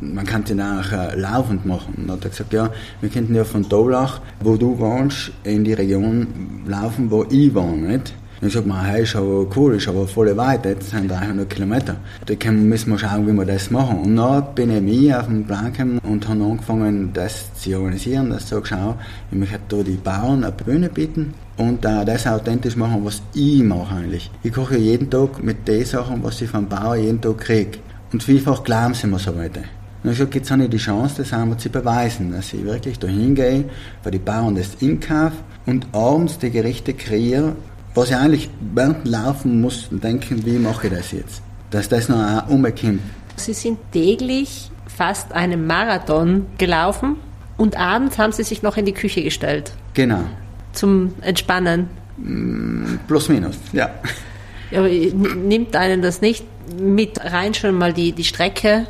man 0.01 0.25
kann 0.25 0.43
den 0.43 0.61
auch 0.61 0.91
laufend 1.15 1.65
machen. 1.65 1.95
Und 1.97 2.07
dann 2.07 2.17
hat 2.17 2.25
er 2.25 2.29
gesagt, 2.29 2.53
ja, 2.53 2.71
wir 3.01 3.09
könnten 3.09 3.35
ja 3.35 3.43
von 3.43 3.67
Dolach, 3.67 4.21
wo 4.41 4.55
du 4.55 4.77
wohnst, 4.79 5.31
in 5.43 5.63
die 5.63 5.73
Region 5.73 6.27
laufen, 6.67 7.11
wo 7.11 7.25
ich 7.29 7.53
wohne, 7.53 7.97
nicht? 7.97 8.13
Und 8.41 8.47
ich 8.47 8.53
sag 8.53 8.65
mal, 8.65 8.85
hey, 8.85 9.03
ist 9.03 9.17
aber 9.17 9.45
cool, 9.57 9.75
ist 9.75 9.89
aber 9.89 10.07
voll 10.07 10.35
weit, 10.37 10.63
das 10.63 10.91
sind 10.91 11.11
300 11.11 11.49
Kilometer. 11.49 11.97
Da 12.25 12.51
müssen 12.51 12.91
wir 12.91 12.97
schauen, 12.97 13.27
wie 13.27 13.33
wir 13.33 13.43
das 13.43 13.69
machen. 13.69 13.99
Und 13.99 14.15
dann 14.15 14.55
bin 14.55 14.71
ich 14.71 14.81
mich 14.81 15.13
auf 15.13 15.27
den 15.27 15.45
Plan 15.45 15.73
gekommen 15.73 15.99
und 16.03 16.25
habe 16.25 16.41
angefangen, 16.41 17.11
das 17.13 17.53
zu 17.55 17.75
organisieren, 17.75 18.29
dass 18.29 18.43
ich 18.43 18.49
sage, 18.49 18.65
schau, 18.65 18.95
ich 19.29 19.37
möchte 19.37 19.59
da 19.67 19.83
die 19.83 19.97
Bauern 19.97 20.45
eine 20.45 20.53
Bühne 20.53 20.87
bieten 20.87 21.33
und 21.57 21.83
äh, 21.83 22.05
das 22.05 22.25
authentisch 22.27 22.77
machen, 22.77 23.03
was 23.03 23.21
ich 23.33 23.61
mache 23.61 23.95
eigentlich. 23.95 24.31
Ich 24.41 24.53
koche 24.53 24.77
jeden 24.77 25.09
Tag 25.09 25.43
mit 25.43 25.67
den 25.67 25.83
Sachen, 25.83 26.23
was 26.23 26.41
ich 26.41 26.49
vom 26.49 26.69
Bauer 26.69 26.95
jeden 26.95 27.19
Tag 27.19 27.39
kriege. 27.39 27.79
Und 28.13 28.23
vielfach 28.23 28.63
glauben 28.63 28.93
sie 28.93 29.07
mir 29.07 29.19
so 29.19 29.35
weiter. 29.35 29.61
Und 30.03 30.11
ich 30.11 30.19
habe 30.21 30.31
jetzt 30.33 30.49
habe 30.49 30.63
ich 30.63 30.69
die 30.69 30.77
Chance, 30.77 31.15
das 31.17 31.33
einmal 31.33 31.57
zu 31.57 31.69
beweisen, 31.69 32.31
dass 32.31 32.53
ich 32.53 32.63
wirklich 32.63 32.99
da 32.99 33.07
hingehe, 33.07 33.65
bei 34.03 34.11
den 34.11 34.23
Bauern 34.23 34.55
das 34.55 34.75
inkaufe 34.79 35.35
und 35.65 35.87
abends 35.93 36.37
die 36.39 36.49
Gerichte 36.49 36.93
kreiere, 36.93 37.55
was 37.95 38.09
ich 38.09 38.15
eigentlich 38.15 38.49
während 38.73 39.05
Laufen 39.07 39.61
muss 39.61 39.89
denken, 39.91 40.45
wie 40.45 40.57
mache 40.57 40.87
ich 40.87 40.93
das 40.93 41.11
jetzt? 41.11 41.41
Dass 41.71 41.89
das 41.89 42.07
noch 42.07 42.17
auch 42.17 42.49
umkommt. 42.49 43.01
Sie 43.35 43.53
sind 43.53 43.77
täglich 43.91 44.71
fast 44.87 45.33
einen 45.33 45.67
Marathon 45.67 46.45
gelaufen 46.57 47.17
und 47.57 47.77
abends 47.77 48.17
haben 48.17 48.31
Sie 48.31 48.43
sich 48.43 48.61
noch 48.63 48.77
in 48.77 48.85
die 48.85 48.93
Küche 48.93 49.23
gestellt. 49.23 49.73
Genau. 49.93 50.21
Zum 50.71 51.13
Entspannen. 51.21 51.87
Mm, 52.17 52.99
plus 53.07 53.27
minus, 53.27 53.57
ja. 53.73 53.89
ja 54.71 54.81
nimmt 54.81 55.75
einen 55.75 56.01
das 56.01 56.21
nicht 56.21 56.45
mit 56.79 57.19
rein 57.23 57.53
schon 57.53 57.75
mal 57.75 57.93
die, 57.93 58.11
die 58.11 58.23
Strecke 58.23 58.87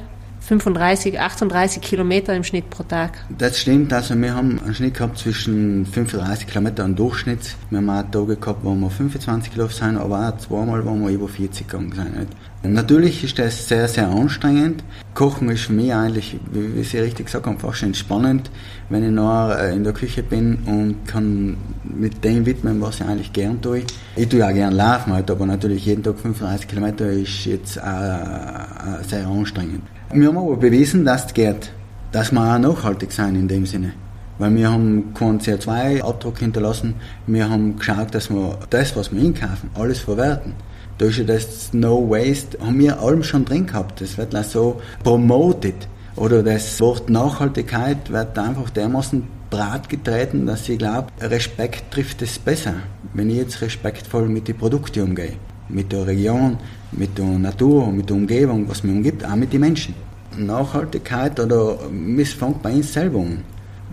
35, 0.49 1.19
38 1.19 1.79
Kilometer 1.79 2.35
im 2.35 2.43
Schnitt 2.43 2.71
pro 2.71 2.81
Tag. 2.81 3.23
Das 3.37 3.59
stimmt, 3.59 3.93
also 3.93 4.19
wir 4.19 4.33
haben 4.33 4.59
einen 4.65 4.73
Schnitt 4.73 4.95
gehabt 4.95 5.19
zwischen 5.19 5.85
35 5.85 6.47
Kilometer 6.47 6.85
im 6.85 6.95
Durchschnitt. 6.95 7.55
Wir 7.69 7.77
haben 7.77 7.89
auch 7.91 8.01
Tage 8.09 8.35
gehabt, 8.35 8.63
wo 8.63 8.73
wir 8.73 8.89
25 8.89 9.53
gelaufen 9.53 9.73
sind, 9.73 9.97
aber 9.97 10.27
auch 10.27 10.37
zweimal, 10.39 10.83
wo 10.83 10.95
wir 10.95 11.09
über 11.09 11.27
40 11.27 11.67
gegangen 11.67 11.93
sind. 11.93 12.27
Natürlich 12.61 13.23
ist 13.23 13.39
das 13.39 13.69
sehr, 13.69 13.87
sehr 13.87 14.09
anstrengend. 14.09 14.83
Kochen 15.13 15.49
ist 15.49 15.63
für 15.63 15.73
mich 15.73 15.93
eigentlich, 15.93 16.37
wie 16.51 16.83
Sie 16.83 16.97
richtig 16.97 17.27
gesagt 17.27 17.45
haben, 17.45 17.57
fast 17.57 17.83
entspannend, 17.83 18.51
wenn 18.89 19.03
ich 19.05 19.11
noch 19.11 19.51
äh, 19.51 19.73
in 19.73 19.85
der 19.85 19.93
Küche 19.93 20.23
bin 20.23 20.57
und 20.65 21.07
kann 21.07 21.55
mit 21.83 22.21
dem 22.23 22.45
widmen, 22.45 22.81
was 22.81 22.99
ich 22.99 23.05
eigentlich 23.05 23.31
gern 23.31 23.61
tue. 23.61 23.83
Ich 24.17 24.27
tue 24.27 24.45
auch 24.45 24.53
gern 24.53 24.73
laufen, 24.73 25.13
halt, 25.13 25.31
aber 25.31 25.45
natürlich 25.45 25.85
jeden 25.85 26.03
Tag 26.03 26.19
35 26.19 26.67
Kilometer 26.67 27.09
ist 27.09 27.45
jetzt 27.45 27.81
auch 27.81 27.85
äh, 27.85 29.03
sehr 29.07 29.25
anstrengend. 29.25 29.83
Wir 30.11 30.27
haben 30.27 30.37
aber 30.37 30.57
bewiesen, 30.57 31.05
dass 31.05 31.27
es 31.27 31.33
geht, 31.33 31.71
dass 32.11 32.31
wir 32.33 32.41
auch 32.41 32.59
nachhaltig 32.59 33.13
sein 33.13 33.35
in 33.35 33.47
dem 33.47 33.65
Sinne. 33.65 33.93
Weil 34.37 34.55
wir 34.55 34.71
haben 34.71 35.13
keinen 35.13 35.39
CO2-Abdruck 35.39 36.39
hinterlassen, 36.39 36.95
wir 37.27 37.49
haben 37.49 37.77
geschaut, 37.77 38.13
dass 38.13 38.29
wir 38.29 38.57
das, 38.69 38.95
was 38.97 39.13
wir 39.13 39.21
einkaufen, 39.21 39.69
alles 39.75 39.99
verwerten. 39.99 40.53
Ja 41.01 41.23
das 41.23 41.73
No 41.73 42.09
Waste, 42.09 42.57
haben 42.59 42.79
wir 42.79 42.99
allem 42.99 43.23
schon 43.23 43.45
drin 43.45 43.65
gehabt. 43.65 44.01
Das 44.01 44.17
wird 44.17 44.33
so 44.45 44.81
promoted. 45.03 45.87
Oder 46.15 46.43
das 46.43 46.79
Wort 46.81 47.09
Nachhaltigkeit 47.09 48.11
wird 48.11 48.37
einfach 48.37 48.69
dermaßen 48.69 49.23
brat 49.49 49.87
getreten, 49.87 50.45
dass 50.45 50.67
ich 50.67 50.77
glaube, 50.77 51.07
Respekt 51.21 51.91
trifft 51.91 52.21
es 52.21 52.37
besser, 52.37 52.75
wenn 53.13 53.29
ich 53.29 53.37
jetzt 53.37 53.61
respektvoll 53.61 54.27
mit 54.27 54.47
den 54.47 54.57
Produkten 54.57 55.01
umgehe 55.01 55.33
mit 55.69 55.91
der 55.91 56.05
Region, 56.07 56.57
mit 56.91 57.17
der 57.17 57.25
Natur, 57.25 57.91
mit 57.91 58.09
der 58.09 58.17
Umgebung, 58.17 58.67
was 58.67 58.83
mir 58.83 58.91
umgibt, 58.91 59.23
auch 59.23 59.35
mit 59.35 59.53
den 59.53 59.61
Menschen. 59.61 59.93
Nachhaltigkeit 60.37 61.39
oder 61.39 61.77
es 62.17 62.33
fängt 62.33 62.61
bei 62.61 62.73
uns 62.73 62.93
selber 62.93 63.19
an. 63.19 63.43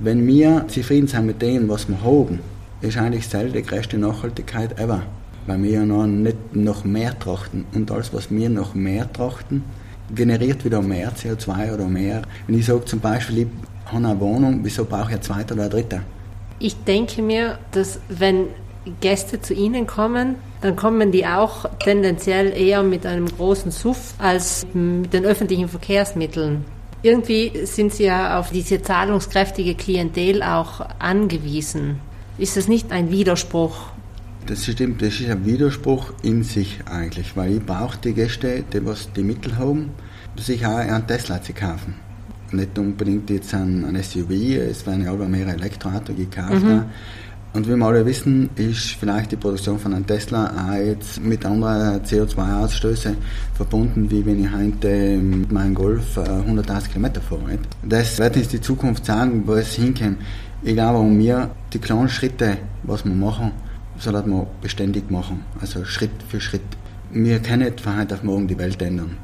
Wenn 0.01 0.27
wir 0.27 0.67
zufrieden 0.69 1.07
sind 1.07 1.27
mit 1.27 1.41
dem, 1.41 1.69
was 1.69 1.89
wir 1.89 2.03
haben, 2.03 2.41
ist 2.81 2.97
eigentlich 2.97 3.27
selten 3.27 3.55
die 3.55 3.63
größte 3.63 3.99
Nachhaltigkeit 3.99 4.79
ever. 4.79 5.03
Weil 5.47 5.62
wir 5.62 5.71
ja 5.71 5.85
noch 5.85 6.07
nicht 6.07 6.55
noch 6.55 6.85
mehr 6.85 7.19
trachten. 7.19 7.65
Und 7.75 7.91
alles, 7.91 8.12
was 8.12 8.31
wir 8.31 8.49
noch 8.49 8.75
mehr 8.75 9.12
trachten, 9.12 9.62
generiert 10.15 10.65
wieder 10.65 10.83
mehr 10.83 11.12
CO2 11.12 11.75
oder 11.75 11.87
mehr. 11.87 12.23
Wenn 12.47 12.59
ich 12.59 12.67
sage 12.67 12.85
zum 12.85 13.00
Beispiel, 13.00 13.38
ich 13.38 13.93
habe 13.93 14.07
eine 14.07 14.21
Wohnung, 14.21 14.61
wieso 14.62 14.85
brauche 14.85 15.03
ich 15.03 15.11
eine 15.11 15.21
zweite 15.21 15.55
oder 15.55 15.65
eine 15.65 15.71
dritte? 15.71 16.03
Ich 16.59 16.76
denke 16.85 17.23
mir, 17.23 17.59
dass 17.73 18.00
wenn 18.09 18.47
Gäste 19.00 19.41
zu 19.41 19.53
Ihnen 19.53 19.87
kommen, 19.87 20.37
dann 20.61 20.76
kommen 20.76 21.12
die 21.12 21.26
auch 21.26 21.67
tendenziell 21.81 22.57
eher 22.57 22.83
mit 22.83 23.05
einem 23.05 23.26
großen 23.26 23.71
Suff 23.71 24.15
als 24.19 24.67
mit 24.73 25.12
den 25.12 25.25
öffentlichen 25.25 25.69
Verkehrsmitteln. 25.69 26.65
Irgendwie 27.02 27.67
sind 27.67 27.93
Sie 27.93 28.04
ja 28.04 28.39
auf 28.39 28.50
diese 28.50 28.82
zahlungskräftige 28.82 29.75
Klientel 29.75 30.43
auch 30.43 30.80
angewiesen. 30.99 32.00
Ist 32.39 32.56
das 32.56 32.69
nicht 32.69 32.91
ein 32.91 33.11
Widerspruch? 33.11 33.76
Das 34.47 34.65
stimmt, 34.65 35.02
das 35.02 35.21
ist 35.21 35.28
ein 35.28 35.45
Widerspruch 35.45 36.13
in 36.23 36.45
sich 36.45 36.78
eigentlich, 36.89 37.37
weil 37.37 37.56
ich 37.56 37.67
brauche 37.67 37.99
die 37.99 38.13
Gäste, 38.13 38.63
die 38.73 38.87
was 38.87 39.13
die 39.13 39.25
Mittel 39.25 39.56
haben, 39.59 39.91
sich 40.37 40.65
auch 40.65 40.76
einen 40.76 41.04
Tesla 41.04 41.43
zu 41.43 41.52
kaufen. 41.52 41.95
Nicht 42.52 42.78
unbedingt 42.78 43.28
jetzt 43.28 43.52
ein, 43.54 43.85
ein 43.85 44.00
SUV, 44.00 44.30
es 44.30 44.87
werden 44.87 45.04
ja 45.04 45.13
aber 45.13 45.26
mehr 45.26 45.49
Elektroauto 45.49 46.15
gekauft. 46.15 46.63
Mhm. 46.63 46.85
Und 47.54 47.67
wie 47.67 47.75
wir 47.75 47.87
alle 47.87 48.06
wissen, 48.06 48.50
ist 48.54 48.91
vielleicht 48.91 49.32
die 49.32 49.37
Produktion 49.37 49.80
von 49.80 49.95
einem 49.95 50.06
Tesla 50.06 50.47
auch 50.47 50.76
jetzt 50.76 51.21
mit 51.21 51.45
anderen 51.45 52.02
CO2-Ausstößen 52.02 53.17
verbunden, 53.54 54.09
wie 54.11 54.25
wenn 54.25 54.45
ich 54.45 54.52
heute 54.52 55.17
mit 55.17 55.50
meinem 55.50 55.75
Golf 55.75 56.19
100.000 56.19 56.61
äh, 56.61 56.89
Kilometer 56.89 57.21
fahre. 57.21 57.59
Das 57.82 58.19
wird 58.19 58.37
uns 58.37 58.49
die 58.49 58.61
Zukunft 58.61 59.06
sagen, 59.06 59.43
wo 59.45 59.54
es 59.54 59.73
hinkommt. 59.73 60.19
Ich 60.63 60.75
glaube, 60.75 60.99
um 60.99 61.17
mir 61.17 61.50
die 61.73 61.78
kleinen 61.78 62.09
Schritte, 62.09 62.59
was 62.85 63.04
wir 63.04 63.15
machen, 63.15 63.52
sollten 63.99 64.30
wir 64.30 64.47
beständig 64.61 65.11
machen. 65.11 65.45
Also 65.61 65.85
Schritt 65.85 66.23
für 66.28 66.41
Schritt. 66.41 66.63
Wir 67.11 67.39
können 67.41 67.65
nicht 67.65 67.80
von 67.80 67.99
heute 67.99 68.15
auf 68.15 68.23
morgen 68.23 68.49
die 68.49 68.59
Welt 68.59 68.80
ändern. 68.82 69.17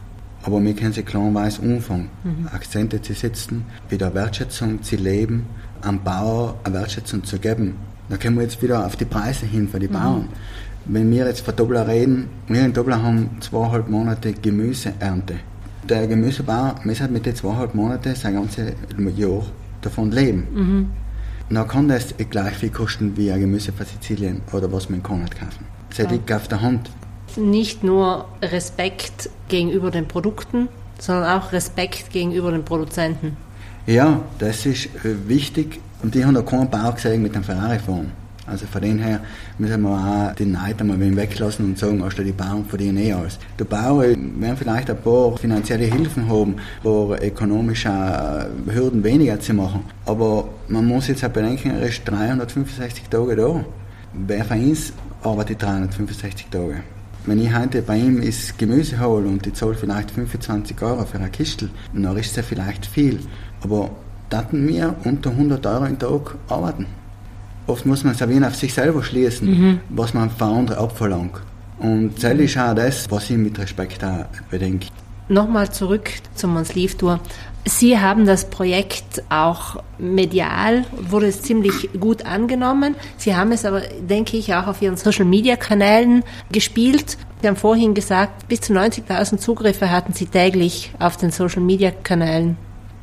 Aber 0.43 0.63
wir 0.63 0.75
können 0.75 0.93
sie 0.93 1.03
kleinweise 1.03 1.63
anfangen, 1.63 2.11
mhm. 2.25 2.49
Akzente 2.53 3.01
zu 3.01 3.13
setzen, 3.13 3.65
wieder 3.89 4.13
Wertschätzung 4.13 4.83
zu 4.83 4.97
leben, 4.97 5.47
am 5.83 6.03
Bauer 6.03 6.59
eine 6.65 6.75
Wertschätzung 6.75 7.23
zu 7.23 7.39
geben 7.39 7.77
da 8.13 8.19
kommen 8.19 8.37
wir 8.37 8.43
jetzt 8.43 8.63
wieder 8.63 8.85
auf 8.85 8.95
die 8.97 9.07
Preise 9.07 9.47
hin 9.47 9.67
für 9.67 9.79
die 9.79 9.89
mhm. 9.89 9.93
Bauern. 9.93 10.29
Wenn 10.85 11.11
wir 11.11 11.27
jetzt 11.27 11.41
von 11.41 11.57
Doppler 11.57 11.89
reden, 11.89 12.29
wir 12.47 12.63
in 12.63 12.73
Doppler 12.73 13.03
haben 13.03 13.31
zweieinhalb 13.41 13.89
Monate 13.89 14.35
Gemüseernte. 14.35 15.37
Der 15.89 16.07
Gemüsebauer 16.07 16.75
muss 16.85 17.01
halt 17.01 17.11
mit 17.11 17.25
den 17.25 17.35
zweieinhalb 17.35 17.75
Monaten 17.75 18.15
sein 18.15 18.35
ganzes 18.35 18.73
Jahr 19.17 19.43
davon 19.81 20.11
leben. 20.11 20.47
Mhm. 20.53 20.87
Dann 21.51 21.69
kann 21.69 21.89
das 21.89 22.15
gleich 22.31 22.55
viel 22.55 22.71
kosten 22.71 23.17
wie 23.17 23.31
ein 23.31 23.41
Gemüse 23.41 23.73
von 23.73 23.87
Sizilien 23.87 24.43
oder 24.53 24.73
was 24.73 24.89
man 24.89 24.99
in 24.99 25.03
Konrad 25.03 25.39
kaufen. 25.39 25.67
Das 25.97 26.11
liegt 26.11 26.33
auf 26.33 26.49
der 26.49 26.61
Hand. 26.61 26.91
Nicht 27.37 27.83
nur 27.85 28.27
Respekt 28.43 29.31
gegenüber 29.49 29.91
den 29.91 30.07
Produkten, 30.07 30.69
sondern 30.99 31.39
auch 31.39 31.53
Respekt 31.53 32.11
gegenüber 32.11 32.53
den 32.53 32.65
Produzenten. 32.65 33.37
Ja, 33.87 34.21
das 34.39 34.67
ist 34.67 34.87
äh, 35.05 35.29
wichtig 35.29 35.81
und 36.03 36.15
die 36.15 36.25
haben 36.25 36.35
da 36.35 36.43
keinen 36.43 36.71
Bauer 36.71 36.93
gesehen 36.93 37.23
mit 37.23 37.35
dem 37.35 37.43
Ferrari 37.43 37.79
fahren. 37.79 38.13
Also 38.47 38.67
von 38.67 38.83
dem 38.83 38.99
her 38.99 39.21
müssen 39.59 39.83
wir 39.83 39.91
auch 39.91 40.35
den 40.35 40.53
Neid 40.53 40.81
einmal 40.81 40.99
weglassen 40.99 41.65
und 41.65 41.79
sagen, 41.79 42.03
also 42.03 42.23
die 42.23 42.33
Bauern 42.33 42.65
verdienen 42.65 42.99
eh 42.99 43.13
alles. 43.13 43.39
Der 43.59 43.65
Bauer 43.65 44.03
werden 44.03 44.57
vielleicht 44.57 44.91
ein 44.91 45.01
paar 45.01 45.37
finanzielle 45.37 45.85
Hilfen 45.85 46.29
haben, 46.29 46.57
ein 46.57 46.83
paar 46.83 47.23
ökonomische 47.23 47.89
äh, 47.89 48.75
Hürden 48.75 49.05
weniger 49.05 49.39
zu 49.39 49.55
machen. 49.55 49.85
Aber 50.07 50.49
man 50.69 50.87
muss 50.87 51.07
jetzt 51.07 51.25
auch 51.25 51.29
bedenken, 51.29 51.71
er 51.71 51.83
ist 51.83 52.03
365 52.05 53.05
Tage 53.09 53.37
da. 53.37 53.65
Wer 54.13 54.45
von 54.45 54.61
uns 54.61 54.93
arbeitet 55.23 55.63
365 55.63 56.49
Tage? 56.51 56.83
Wenn 57.25 57.41
ich 57.41 57.57
heute 57.57 57.83
bei 57.83 57.99
ihm 57.99 58.21
das 58.21 58.57
Gemüse 58.57 58.99
hole 58.99 59.29
und 59.29 59.47
ich 59.47 59.55
zahle 59.55 59.75
vielleicht 59.75 60.11
25 60.11 60.83
Euro 60.83 61.05
für 61.05 61.19
eine 61.19 61.31
Kistel, 61.31 61.71
dann 61.95 62.17
ist 62.17 62.31
es 62.31 62.37
ja 62.37 62.43
vielleicht 62.43 62.87
viel. 62.87 63.21
Aber 63.63 63.91
taten 64.29 64.67
wir 64.67 64.97
unter 65.05 65.31
100 65.31 65.65
Euro 65.65 65.85
im 65.85 65.99
Tag 66.01 66.35
arbeiten. 66.49 66.87
Oft 67.67 67.87
muss 67.87 68.05
man 68.05 68.15
es 68.15 68.23
auch 68.23 68.49
auf 68.49 68.57
sich 68.57 68.75
selber 68.75 69.03
schließen, 69.03 69.49
mhm. 69.49 69.81
was 69.89 70.15
man 70.15 70.31
von 70.31 70.49
anderen 70.49 70.79
abverlangt. 70.79 71.41
Und 71.79 72.23
das 72.23 72.35
ist 72.35 72.59
auch 72.59 72.75
das, 72.75 73.11
was 73.11 73.31
ich 73.31 73.37
mit 73.37 73.59
Respekt 73.59 74.05
auch 74.05 74.25
bedenke. 74.51 74.89
Nochmal 75.29 75.71
zurück 75.71 76.11
zum 76.35 76.63
Sleeve 76.65 76.97
Tour. 76.97 77.21
Sie 77.65 77.99
haben 77.99 78.27
das 78.27 78.51
Projekt 78.51 79.23
auch 79.29 79.77
medial, 79.99 80.85
wurde 81.01 81.29
es 81.29 81.43
ziemlich 81.43 81.91
gut 81.99 82.27
angenommen. 82.27 82.97
Sie 83.17 83.37
haben 83.37 83.53
es 83.53 83.65
aber, 83.65 83.83
denke 84.01 84.37
ich, 84.37 84.53
auch 84.53 84.67
auf 84.67 84.83
Ihren 84.83 84.97
Social-Media-Kanälen 84.97 86.25
gespielt. 86.51 87.19
Sie 87.41 87.49
haben 87.49 87.57
vorhin 87.57 87.95
gesagt, 87.95 88.49
bis 88.49 88.63
zu 88.63 88.73
90.000 88.73 89.39
Zugriffe 89.39 89.91
hatten 89.91 90.13
Sie 90.13 90.27
täglich 90.27 90.93
auf 90.99 91.17
den 91.17 91.31
Social-Media-Kanälen. 91.31 92.57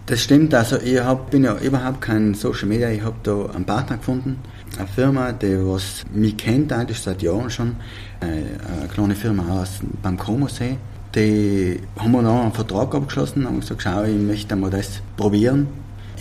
Das 0.10 0.24
stimmt, 0.24 0.56
also 0.56 0.78
ich 0.78 1.00
hab, 1.00 1.30
bin 1.30 1.44
ja 1.44 1.56
überhaupt 1.60 2.02
kein 2.02 2.34
Social 2.34 2.68
Media, 2.68 2.90
ich 2.90 3.04
habe 3.04 3.18
da 3.22 3.46
einen 3.54 3.64
Partner 3.64 3.98
gefunden, 3.98 4.38
eine 4.76 4.88
Firma, 4.88 5.32
die 5.34 5.56
was 5.60 6.04
mich 6.12 6.36
kennt 6.36 6.74
eigentlich 6.74 7.00
seit 7.00 7.22
Jahren 7.22 7.52
schon, 7.52 7.76
eine 8.20 8.88
kleine 8.92 9.14
Firma 9.14 9.62
aus 9.62 9.82
beim 10.02 10.18
Komosee. 10.18 10.78
Die 11.14 11.80
haben 11.96 12.12
wir 12.12 12.24
noch 12.24 12.42
einen 12.42 12.54
Vertrag 12.54 12.96
abgeschlossen 12.96 13.46
und 13.46 13.60
gesagt, 13.60 13.84
schau, 13.84 14.02
ich 14.02 14.18
möchte 14.18 14.56
mal 14.56 14.72
das 14.72 15.00
probieren, 15.16 15.68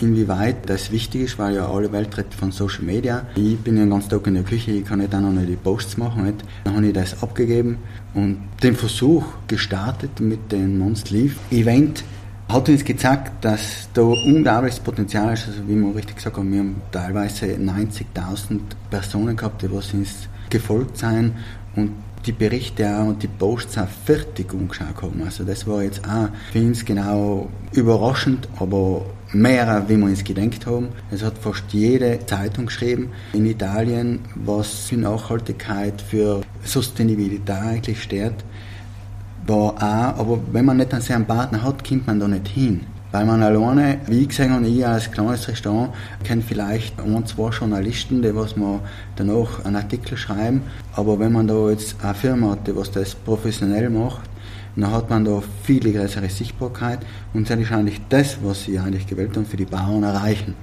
inwieweit 0.03 0.69
das 0.69 0.93
wichtig 0.93 1.23
ist, 1.23 1.39
weil 1.39 1.55
ja 1.55 1.67
alle 1.67 1.91
Welt 1.91 2.15
redet 2.19 2.35
von 2.35 2.53
Social 2.53 2.85
Media. 2.85 3.23
Ich 3.37 3.57
bin 3.57 3.79
ja 3.79 3.85
den 3.85 3.91
ganzen 3.91 4.11
Tag 4.11 4.27
in 4.27 4.35
der 4.35 4.43
Küche, 4.43 4.71
ich 4.71 4.85
kann 4.85 4.99
nicht 4.99 5.15
auch 5.15 5.21
noch 5.21 5.33
die 5.47 5.57
Posts 5.57 5.97
machen. 5.97 6.25
Nicht? 6.25 6.45
Dann 6.65 6.77
habe 6.77 6.87
ich 6.89 6.93
das 6.93 7.23
abgegeben 7.23 7.79
und 8.13 8.37
den 8.63 8.77
Versuch 8.77 9.25
gestartet 9.47 10.21
mit 10.21 10.53
dem 10.53 10.79
Non-Sleeve 10.79 11.37
Event 11.51 12.05
hat 12.49 12.69
uns 12.69 12.85
gezeigt, 12.85 13.45
dass 13.45 13.89
da 13.93 14.03
unglaubliches 14.03 14.81
Potenzial 14.81 15.35
ist. 15.35 15.49
Also 15.49 15.69
wie 15.69 15.77
wir 15.77 15.95
richtig 15.95 16.17
gesagt 16.17 16.37
haben, 16.37 16.51
wir 16.51 16.61
haben 16.61 16.81
teilweise 16.91 17.47
90.000 17.47 18.61
Personen 18.91 19.37
gehabt, 19.37 19.63
die 19.63 19.73
was 19.73 19.93
uns 19.93 20.29
gefolgt 20.49 20.97
sind 20.97 21.35
und 21.77 21.93
die 22.27 22.33
Berichte 22.33 22.89
auch 22.89 23.07
und 23.07 23.23
die 23.23 23.29
Posts 23.29 23.79
auch 23.79 23.89
fertig 23.89 24.53
umgeschaut 24.53 25.03
haben. 25.03 25.23
Also 25.25 25.45
das 25.45 25.67
war 25.67 25.83
jetzt 25.83 26.05
auch 26.05 26.29
für 26.53 26.61
uns 26.61 26.85
genau 26.85 27.49
überraschend, 27.73 28.49
aber 28.59 29.07
mehr, 29.33 29.85
wie 29.89 29.97
wir 29.97 30.07
uns 30.07 30.25
gedenkt 30.25 30.67
haben. 30.67 30.89
Es 31.11 31.23
hat 31.23 31.39
fast 31.39 31.65
jede 31.71 32.19
Zeitung 32.27 32.67
geschrieben 32.67 33.11
in 33.33 33.47
Italien, 33.47 34.21
was 34.35 34.87
für 34.89 34.97
Nachhaltigkeit, 34.97 36.01
für 36.01 36.41
Sustainabilität 36.65 37.51
eigentlich 37.51 38.03
steht. 38.03 38.35
War 39.49 39.73
auch, 39.77 40.21
aber 40.21 40.39
wenn 40.53 40.67
man 40.67 40.77
nicht 40.77 40.93
einen 40.93 41.01
sehr 41.01 41.19
Partner 41.21 41.63
hat, 41.63 41.83
kommt 41.83 42.07
man 42.07 42.21
da 42.21 42.29
nicht 42.29 42.49
hin. 42.49 42.83
Weil 43.13 43.25
man 43.25 43.43
alleine, 43.43 43.99
wie 44.07 44.27
gesehen 44.27 44.53
habe, 44.53 44.67
ich 44.67 44.87
als 44.87 45.11
kleines 45.11 45.49
Restaurant, 45.49 45.95
kenne 46.23 46.43
vielleicht 46.47 47.01
ein, 47.01 47.25
zwei 47.25 47.49
Journalisten, 47.49 48.21
die 48.21 48.35
was 48.35 48.57
man 48.57 48.81
danach 49.17 49.65
einen 49.65 49.77
Artikel 49.77 50.19
schreiben. 50.19 50.63
Aber 50.93 51.19
wenn 51.19 51.33
man 51.33 51.49
da 51.49 51.71
jetzt 51.71 51.97
eine 52.05 52.15
Firma 52.15 52.51
hat, 52.51 52.67
die 52.67 52.77
was 52.77 52.91
das 52.91 53.15
professionell 53.15 53.89
macht, 53.89 54.29
dann 54.77 54.93
hat 54.93 55.09
man 55.09 55.25
da 55.25 55.43
viel 55.63 55.93
größere 55.93 56.29
Sichtbarkeit 56.29 57.01
und 57.33 57.49
das 57.49 57.59
ist 57.59 57.73
eigentlich 57.73 58.01
das, 58.11 58.37
was 58.43 58.65
sie 58.65 58.79
eigentlich 58.79 59.07
gewählt 59.07 59.35
haben, 59.35 59.47
für 59.47 59.57
die 59.57 59.65
Bauern 59.65 60.03
erreichen. 60.03 60.55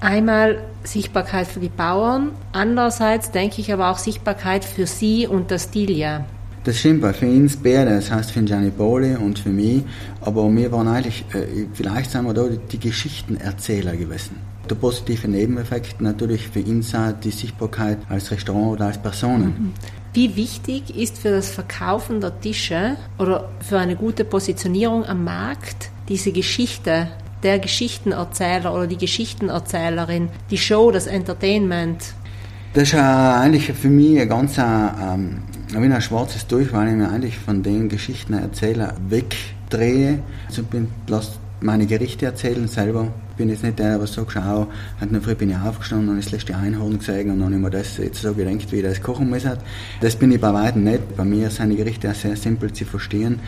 Einmal 0.00 0.60
Sichtbarkeit 0.84 1.48
für 1.48 1.58
die 1.58 1.68
Bauern, 1.68 2.30
andererseits 2.52 3.32
denke 3.32 3.60
ich 3.60 3.72
aber 3.72 3.90
auch 3.90 3.98
Sichtbarkeit 3.98 4.64
für 4.64 4.86
Sie 4.86 5.26
und 5.26 5.50
das 5.50 5.64
Stilia. 5.64 6.24
Das 6.68 6.80
stimmt, 6.80 7.00
weil 7.00 7.14
für 7.14 7.26
uns 7.26 7.56
beide, 7.56 7.94
das 7.94 8.10
heißt 8.10 8.30
für 8.30 8.42
Gianni 8.42 8.68
Boli 8.68 9.16
und 9.16 9.38
für 9.38 9.48
mich, 9.48 9.84
aber 10.20 10.54
wir 10.54 10.70
waren 10.70 10.86
eigentlich, 10.86 11.24
äh, 11.32 11.64
vielleicht 11.72 12.10
sind 12.10 12.26
wir 12.26 12.34
da 12.34 12.42
die 12.46 12.78
Geschichtenerzähler 12.78 13.96
gewesen. 13.96 14.36
Der 14.68 14.74
positive 14.74 15.26
Nebeneffekt 15.28 16.02
natürlich 16.02 16.46
für 16.46 16.60
uns 16.60 16.94
auch 16.94 17.12
die 17.24 17.30
Sichtbarkeit 17.30 17.96
als 18.10 18.30
Restaurant 18.30 18.72
oder 18.72 18.84
als 18.88 18.98
Personen. 18.98 19.44
Mhm. 19.46 19.72
Wie 20.12 20.36
wichtig 20.36 20.94
ist 20.94 21.16
für 21.16 21.30
das 21.30 21.48
Verkaufen 21.48 22.20
der 22.20 22.38
Tische 22.38 22.98
oder 23.16 23.48
für 23.66 23.78
eine 23.78 23.96
gute 23.96 24.26
Positionierung 24.26 25.06
am 25.06 25.24
Markt 25.24 25.88
diese 26.10 26.32
Geschichte, 26.32 27.08
der 27.42 27.60
Geschichtenerzähler 27.60 28.74
oder 28.74 28.86
die 28.86 28.98
Geschichtenerzählerin, 28.98 30.28
die 30.50 30.58
Show, 30.58 30.90
das 30.90 31.06
Entertainment? 31.06 32.12
Das 32.74 32.88
ist 32.88 32.94
eigentlich 32.94 33.72
für 33.72 33.88
mich 33.88 34.20
ein 34.20 34.28
ganz 34.28 34.58
ähm, 34.58 35.38
wie 35.70 35.76
ein 35.76 36.02
schwarzes 36.02 36.46
Tuch, 36.46 36.72
weil 36.72 36.88
ich 36.88 36.94
mir 36.94 37.10
eigentlich 37.10 37.38
von 37.38 37.62
den 37.62 37.88
Geschichtenerzählern 37.88 38.94
wegdrehe. 39.08 40.20
Also 40.46 40.62
bin, 40.62 40.88
lass 41.06 41.38
meine 41.60 41.86
Gerichte 41.86 42.26
erzählen 42.26 42.68
selber 42.68 43.12
bin 43.38 43.48
jetzt 43.48 43.62
nicht 43.62 43.78
der, 43.78 43.96
der 43.96 44.06
so 44.06 44.26
schau, 44.28 44.66
hat 45.00 45.12
noch 45.12 45.22
früh 45.22 45.34
bin 45.34 45.50
ich 45.50 45.56
aufgestanden 45.56 46.10
und 46.10 46.16
das 46.16 46.32
letzte 46.32 46.56
Einhorn 46.56 46.98
gesehen 46.98 47.30
und 47.30 47.38
dann 47.38 47.44
habe 47.46 47.54
ich 47.54 47.60
mir 47.60 47.70
das 47.70 47.96
jetzt 47.96 48.20
so 48.20 48.34
gedacht, 48.34 48.70
wie 48.72 48.76
ich 48.76 48.82
das 48.82 49.00
kochen 49.00 49.30
muss. 49.30 49.44
Das 50.00 50.16
bin 50.16 50.32
ich 50.32 50.40
bei 50.40 50.52
weitem 50.52 50.84
nicht. 50.84 51.16
Bei 51.16 51.24
mir 51.24 51.48
sind 51.48 51.70
die 51.70 51.76
Gerichte 51.76 52.10
auch 52.10 52.14
sehr 52.14 52.36
simpel 52.36 52.72
zu 52.72 52.84
verstehen. 52.84 53.38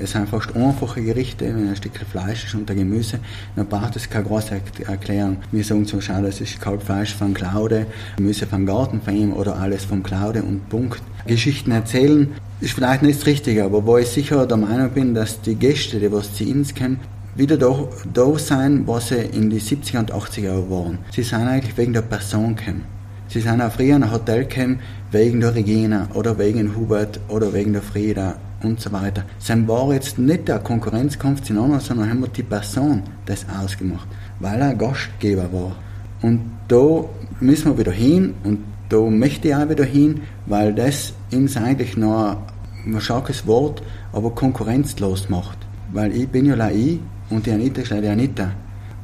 Es 0.00 0.12
sind 0.12 0.28
fast 0.28 0.54
einfache 0.54 1.02
Gerichte, 1.02 1.46
wenn 1.46 1.68
ein 1.68 1.76
Stück 1.76 1.98
Fleisch 2.10 2.44
ist 2.44 2.54
und 2.54 2.70
ein 2.70 2.76
Gemüse, 2.76 3.18
dann 3.56 3.66
braucht 3.66 3.96
es 3.96 4.08
keine 4.08 4.24
große 4.24 4.60
Erklärung. 4.86 5.38
Wir 5.50 5.64
sagen 5.64 5.84
so, 5.84 6.00
schau, 6.00 6.22
das 6.22 6.40
ist 6.40 6.60
Kalbfleisch 6.60 7.14
von 7.14 7.34
Claude, 7.34 7.86
Gemüse 8.16 8.46
vom 8.46 8.64
Garten 8.64 9.00
von 9.02 9.16
ihm 9.16 9.32
oder 9.32 9.56
alles 9.56 9.84
vom 9.84 10.02
Claude 10.02 10.42
und 10.42 10.68
Punkt. 10.68 11.02
Geschichten 11.26 11.72
erzählen 11.72 12.28
ist 12.60 12.72
vielleicht 12.72 13.02
nicht 13.02 13.18
das 13.18 13.26
Richtige, 13.26 13.64
aber 13.64 13.84
wo 13.84 13.98
ich 13.98 14.08
sicher 14.08 14.46
der 14.46 14.56
Meinung 14.56 14.90
bin, 14.90 15.14
dass 15.14 15.40
die 15.42 15.56
Gäste, 15.56 15.98
die 15.98 16.12
was 16.12 16.34
zu 16.34 16.44
uns 16.44 16.74
kommen, 16.74 17.00
wieder 17.34 17.56
da, 17.56 17.88
da 18.12 18.38
sein, 18.38 18.86
was 18.86 19.08
sie 19.08 19.16
in 19.18 19.50
die 19.50 19.60
70er 19.60 19.98
und 19.98 20.12
80er 20.12 20.70
waren. 20.70 20.98
Sie 21.12 21.22
sind 21.22 21.46
eigentlich 21.46 21.76
wegen 21.76 21.92
der 21.92 22.02
Person 22.02 22.56
gekommen. 22.56 22.84
Sie 23.28 23.40
sind 23.40 23.60
auch 23.62 23.70
früher 23.70 23.96
in 23.96 24.02
ein 24.02 24.10
Hotel 24.10 24.44
gekommen, 24.44 24.80
wegen 25.12 25.40
der 25.40 25.54
Regina 25.54 26.08
oder 26.14 26.38
wegen 26.38 26.74
Hubert 26.74 27.20
oder 27.28 27.52
wegen 27.52 27.72
der 27.72 27.82
Frieda 27.82 28.36
und 28.62 28.80
so 28.80 28.92
weiter. 28.92 29.24
Sie 29.38 29.68
war 29.68 29.92
jetzt 29.92 30.18
nicht 30.18 30.48
der 30.48 30.58
Konkurrenzkampf 30.58 31.42
zueinander, 31.42 31.80
sondern 31.80 32.10
haben 32.10 32.20
wir 32.20 32.28
die 32.28 32.42
Person 32.42 33.02
das 33.26 33.46
ausgemacht, 33.48 34.08
weil 34.40 34.60
er 34.60 34.74
Gastgeber 34.74 35.52
war. 35.52 35.76
Und 36.22 36.40
da 36.68 37.04
müssen 37.40 37.72
wir 37.72 37.78
wieder 37.78 37.92
hin 37.92 38.34
und 38.44 38.60
da 38.88 38.98
möchte 38.98 39.48
ich 39.48 39.54
auch 39.54 39.68
wieder 39.68 39.84
hin, 39.84 40.22
weil 40.46 40.74
das 40.74 41.14
uns 41.32 41.56
eigentlich 41.56 41.96
noch 41.96 42.38
ein 42.84 43.00
starkes 43.00 43.46
Wort, 43.46 43.82
aber 44.12 44.30
konkurrenzlos 44.30 45.28
macht. 45.28 45.58
Weil 45.92 46.14
ich 46.14 46.28
bin 46.28 46.46
ja 46.46 46.68
ich 46.70 47.00
und 47.30 47.46
die 47.46 47.52
Anita 47.52 47.80
ist 47.80 47.90
die 47.90 48.08
Anita. 48.08 48.52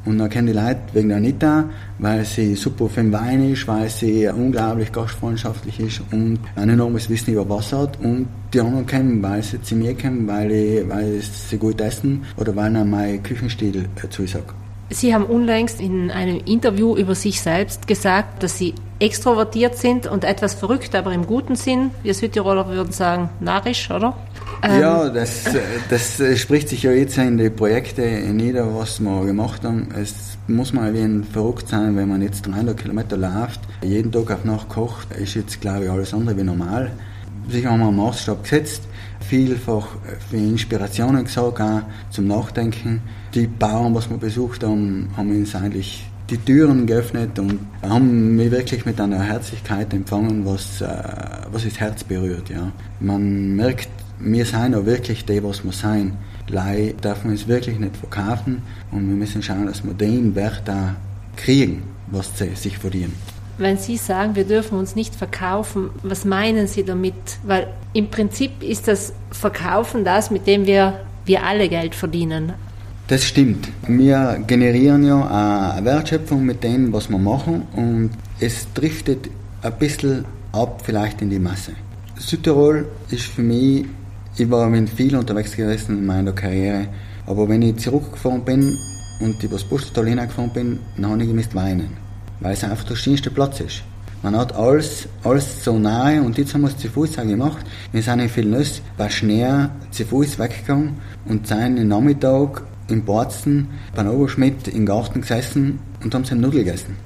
Und 0.07 0.19
dann 0.19 0.31
kennen 0.31 0.47
die 0.47 0.53
Leute 0.53 0.81
wegen 0.93 1.09
der 1.09 1.19
Anita, 1.19 1.65
weil 1.99 2.25
sie 2.25 2.55
super 2.55 2.89
für 2.89 3.01
den 3.01 3.13
Wein 3.13 3.51
ist, 3.51 3.67
weil 3.67 3.89
sie 3.89 4.29
unglaublich 4.29 4.93
gastfreundschaftlich 4.93 5.81
ist 5.81 6.01
und 6.13 6.39
ein 6.55 6.69
enormes 6.69 7.11
Wissen 7.11 7.33
über 7.33 7.49
Wasser 7.49 7.81
hat. 7.81 7.99
Und 8.01 8.29
die 8.55 8.61
anderen 8.61 8.87
kennen, 8.87 9.21
weil 9.21 9.43
sie 9.43 9.61
zu 9.61 9.75
mir 9.75 9.95
kennen, 9.95 10.29
weil, 10.29 10.53
ich, 10.53 10.89
weil 10.89 11.21
sie 11.21 11.59
gut 11.59 11.81
essen 11.81 12.23
oder 12.37 12.55
weil 12.55 12.71
ihnen 12.71 12.89
mein 12.89 13.21
Küchenstil 13.21 13.89
äh, 14.03 14.09
zusagt. 14.09 14.55
Sie 14.91 15.13
haben 15.13 15.25
unlängst 15.25 15.81
in 15.81 16.13
einem 16.13 16.41
Interview 16.45 16.97
über 16.97 17.17
sich 17.17 17.41
selbst 17.41 17.89
gesagt, 17.89 18.45
dass 18.45 18.57
Sie 18.57 18.75
extrovertiert 18.99 19.77
sind 19.77 20.07
und 20.07 20.25
etwas 20.25 20.55
verrückt, 20.55 20.95
aber 20.95 21.13
im 21.13 21.27
guten 21.27 21.55
Sinn. 21.55 21.91
Wir 22.03 22.15
Südtiroler 22.15 22.69
würden 22.69 22.93
sagen, 22.93 23.29
narrisch, 23.41 23.91
oder? 23.91 24.17
Ähm 24.63 24.81
ja, 24.81 25.09
das, 25.11 25.45
das 25.91 26.21
spricht 26.39 26.69
sich 26.69 26.83
ja 26.83 26.93
jetzt 26.93 27.19
in 27.19 27.37
die 27.37 27.51
Projekte 27.51 28.03
nieder, 28.03 28.75
was 28.75 29.01
wir 29.01 29.25
gemacht 29.27 29.65
haben. 29.65 29.89
Es 30.01 30.39
muss 30.49 30.73
man 30.73 30.95
wie 30.95 31.01
ein 31.01 31.25
verrückt 31.25 31.69
sein, 31.69 31.97
wenn 31.97 32.09
man 32.09 32.23
jetzt 32.23 32.47
300 32.47 32.77
Kilometer 32.77 33.17
läuft, 33.17 33.61
jeden 33.83 34.13
Tag 34.13 34.31
auf 34.31 34.45
Nacht 34.45 34.69
kocht, 34.69 35.13
ist 35.13 35.35
jetzt, 35.35 35.61
glaube 35.61 35.85
ich, 35.85 35.91
alles 35.91 36.15
andere 36.15 36.37
wie 36.39 36.45
normal. 36.45 36.91
Sicher 37.49 37.71
haben 37.71 37.81
wir 37.81 37.89
einen 37.89 37.97
Maßstab 37.97 38.43
gesetzt, 38.43 38.83
vielfach 39.21 39.89
für 40.31 40.37
Inspirationen 40.37 41.25
gesagt, 41.25 41.61
auch 41.61 41.83
zum 42.11 42.27
Nachdenken. 42.27 43.03
Die 43.35 43.47
Bauern, 43.47 43.95
was 43.95 44.09
wir 44.09 44.17
besucht 44.17 44.65
haben, 44.65 45.11
haben 45.17 45.31
uns 45.31 45.55
eigentlich 45.55 46.07
die 46.31 46.39
Türen 46.39 46.87
geöffnet 46.87 47.39
und 47.39 47.61
haben 47.83 48.37
mich 48.37 48.51
wirklich 48.51 48.85
mit 48.85 49.01
einer 49.01 49.23
Herzlichkeit 49.23 49.93
empfangen, 49.93 50.45
was, 50.45 50.81
äh, 50.81 50.87
was 51.51 51.65
das 51.65 51.79
Herz 51.79 52.05
berührt. 52.05 52.49
Ja. 52.51 52.73
Man 53.01 53.55
merkt, 53.55 53.89
wir 54.19 54.45
sind 54.45 54.75
auch 54.75 54.87
wirklich 54.87 55.25
die, 55.25 55.43
was 55.43 55.65
wir 55.65 55.73
sein. 55.73 56.17
Lei 56.49 56.95
darf 57.01 57.25
man 57.25 57.33
uns 57.33 57.47
wirklich 57.49 57.79
nicht 57.79 57.97
verkaufen 57.97 58.63
und 58.91 59.09
wir 59.09 59.17
müssen 59.17 59.43
schauen, 59.43 59.67
dass 59.67 59.85
wir 59.85 59.95
den 59.95 60.35
Wert 60.35 60.63
da 60.65 60.97
kriegen, 61.37 61.83
was 62.09 62.39
sie 62.39 62.55
sich 62.55 62.79
verdienen. 62.79 63.15
Wenn 63.59 63.79
Sie 63.79 63.97
sagen, 63.97 64.37
wir 64.37 64.45
dürfen 64.45 64.79
uns 64.79 64.95
nicht 64.95 65.15
verkaufen, 65.15 65.89
was 66.03 66.27
meinen 66.27 66.67
Sie 66.67 66.85
damit? 66.85 67.15
Weil 67.43 67.69
im 67.95 68.11
Prinzip 68.11 68.63
ist 68.63 68.87
das 68.87 69.15
Verkaufen 69.31 70.05
das, 70.05 70.31
mit 70.31 70.47
dem 70.47 70.67
wir, 70.67 71.01
wir 71.25 71.43
alle 71.43 71.69
Geld 71.71 71.95
verdienen. 71.95 72.53
Das 73.09 73.25
stimmt. 73.25 73.69
Wir 73.87 74.43
generieren 74.47 75.07
ja 75.07 75.73
eine 75.75 75.85
Wertschöpfung 75.85 76.45
mit 76.45 76.65
dem, 76.65 76.93
was 76.93 77.09
wir 77.09 77.19
machen 77.19 77.63
und 77.77 78.11
es 78.41 78.67
driftet 78.75 79.31
ein 79.63 79.73
bisschen 79.79 80.25
ab 80.53 80.83
vielleicht 80.85 81.23
in 81.23 81.31
die 81.31 81.39
Masse. 81.39 81.73
Südtirol 82.19 82.89
ist 83.11 83.27
für 83.27 83.43
mich 83.43 83.87
ich 84.39 84.51
war 84.51 84.69
mit 84.69 84.91
viel 84.91 85.17
unterwegs 85.17 85.57
gewesen 85.57 85.99
in 85.99 86.05
meiner 86.05 86.33
Karriere, 86.33 86.89
aber 87.27 87.49
wenn 87.49 87.63
ich 87.63 87.77
zurückgefahren 87.77 88.45
bin 88.45 88.77
und 89.21 89.43
übers 89.43 89.65
Bustal 89.65 90.05
gefahren 90.05 90.51
bin, 90.53 90.79
dann 90.97 91.11
habe 91.11 91.23
ich 91.23 91.29
gemisst 91.29 91.55
weinen, 91.55 91.97
weil 92.41 92.53
es 92.53 92.63
einfach 92.63 92.85
der 92.85 92.97
schönste 92.97 93.31
Platz 93.31 93.61
ist. 93.61 93.83
Man 94.23 94.37
hat 94.37 94.55
alles, 94.55 95.09
alles 95.25 95.65
so 95.65 95.79
nahe 95.79 96.21
und 96.21 96.37
jetzt 96.37 96.53
haben 96.53 96.63
wir 96.63 96.69
es 96.69 96.77
zu 96.77 96.89
Fuß 96.89 97.19
auch 97.19 97.27
gemacht. 97.27 97.65
Wir 97.93 98.03
sind 98.03 98.21
in 98.21 98.37
Villeneuve 98.37 98.81
bei 98.99 99.09
Schnee 99.09 99.69
zu 99.91 100.05
Fuß 100.05 100.39
weggegangen 100.39 100.99
und 101.25 101.47
sind 101.47 101.79
am 101.79 101.89
Nachmittag 101.89 102.63
in 102.89 103.05
Borzen 103.05 103.69
beim 103.95 104.09
Oberschmidt 104.09 104.69
im 104.69 104.87
Garten 104.87 105.21
gesessen 105.21 105.79
und 106.03 106.15
haben 106.15 106.25
seine 106.25 106.43
Nudeln 106.43 106.65
gegessen. 106.65 106.97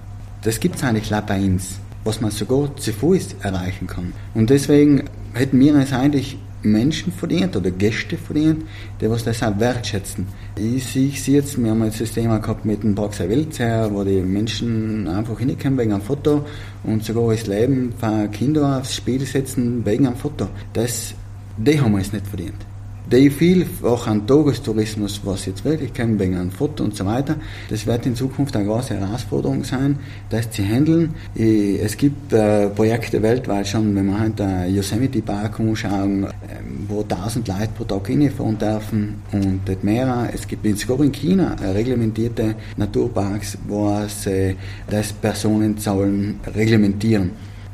Das 0.42 0.60
gibt 0.60 0.76
es 0.76 0.84
eigentlich 0.84 1.10
bei 1.26 1.40
uns, 1.40 1.78
was 2.04 2.20
man 2.20 2.30
sogar 2.30 2.74
zu 2.76 2.92
Fuß 2.92 3.36
erreichen 3.42 3.86
kann. 3.86 4.12
Und 4.34 4.50
deswegen 4.50 5.04
hätten 5.34 5.60
wir 5.60 5.74
es 5.76 5.92
eigentlich 5.92 6.38
Menschen 6.62 7.12
verdient 7.12 7.56
oder 7.56 7.70
Gäste 7.70 8.18
verdient, 8.18 8.64
die 9.00 9.08
was 9.08 9.24
das 9.24 9.42
auch 9.42 9.58
wertschätzen. 9.58 10.26
Ich, 10.58 10.94
ich 10.94 11.22
sehe 11.22 11.36
jetzt, 11.36 11.62
wir 11.62 11.70
haben 11.70 11.84
jetzt 11.84 12.00
das 12.00 12.12
Thema 12.12 12.38
gehabt 12.38 12.64
mit 12.66 12.82
dem 12.82 12.94
Praxis 12.94 13.28
Weltzer, 13.28 13.90
wo 13.92 14.04
die 14.04 14.20
Menschen 14.20 15.08
einfach 15.08 15.38
hinkommen 15.38 15.78
wegen 15.78 15.92
einem 15.92 16.02
Foto 16.02 16.44
und 16.84 17.02
sogar 17.02 17.30
das 17.30 17.46
Leben 17.46 17.94
von 17.98 18.30
Kindern 18.30 18.80
aufs 18.80 18.94
Spiel 18.94 19.24
setzen 19.24 19.84
wegen 19.86 20.06
einem 20.06 20.16
Foto. 20.16 20.48
Das, 20.74 21.14
die 21.56 21.80
haben 21.80 21.92
wir 21.92 21.98
jetzt 21.98 22.12
nicht 22.12 22.26
verdient 22.26 22.69
die 23.12 23.30
vielfach 23.30 24.06
an 24.06 24.26
Tagestourismus, 24.26 25.20
was 25.24 25.46
jetzt 25.46 25.64
wirklich 25.64 25.90
wegen 25.96 26.36
einem 26.36 26.50
Foto 26.50 26.84
und 26.84 26.96
so 26.96 27.04
weiter, 27.04 27.36
das 27.68 27.86
wird 27.86 28.06
in 28.06 28.14
Zukunft 28.14 28.54
eine 28.56 28.66
große 28.66 28.94
Herausforderung 28.98 29.64
sein, 29.64 29.98
das 30.28 30.50
zu 30.50 30.62
handeln. 30.62 31.14
Es 31.34 31.96
gibt 31.96 32.32
äh, 32.32 32.68
Projekte 32.68 33.22
weltweit 33.22 33.66
schon, 33.66 33.94
wenn 33.96 34.06
man 34.06 34.20
halt 34.20 34.40
Yosemite 34.70 35.22
Park 35.22 35.58
umschauen, 35.58 36.24
ähm, 36.24 36.86
wo 36.88 37.02
1000 37.02 37.48
Leute 37.48 37.68
pro 37.76 37.84
Tag 37.84 38.06
hinfahren 38.06 38.58
dürfen 38.58 39.14
und 39.32 39.68
nicht 39.68 39.84
mehr. 39.84 40.30
Es 40.32 40.46
gibt 40.46 40.66
sogar 40.78 41.04
in 41.04 41.12
China 41.12 41.56
reglementierte 41.74 42.54
Naturparks, 42.76 43.58
wo 43.66 44.00
sie 44.06 44.56
das 44.88 45.12
Personenzahlen 45.12 46.38
reglementieren. 46.54 47.30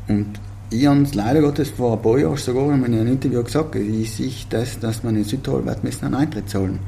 Und 0.09 0.41
ich 0.71 0.87
habe 0.87 1.03
es 1.03 1.15
leider 1.15 1.41
Gottes 1.41 1.71
vor 1.71 1.95
ein 1.95 2.03
paar 2.03 2.19
Jahren 2.19 2.37
sogar 2.37 2.73
in 2.75 2.85
einem 2.85 3.07
Interview 3.07 3.43
gesagt, 3.43 3.77
ich 3.77 4.13
sehe 4.13 4.33
das, 4.51 4.79
dass 4.81 5.03
man 5.03 5.17
in 5.17 5.25
Südtirol 5.25 5.65
wird 5.65 5.85
müssen 5.85 6.07
einen 6.07 6.15
Eintritt 6.15 6.49
zahlen. 6.49 6.81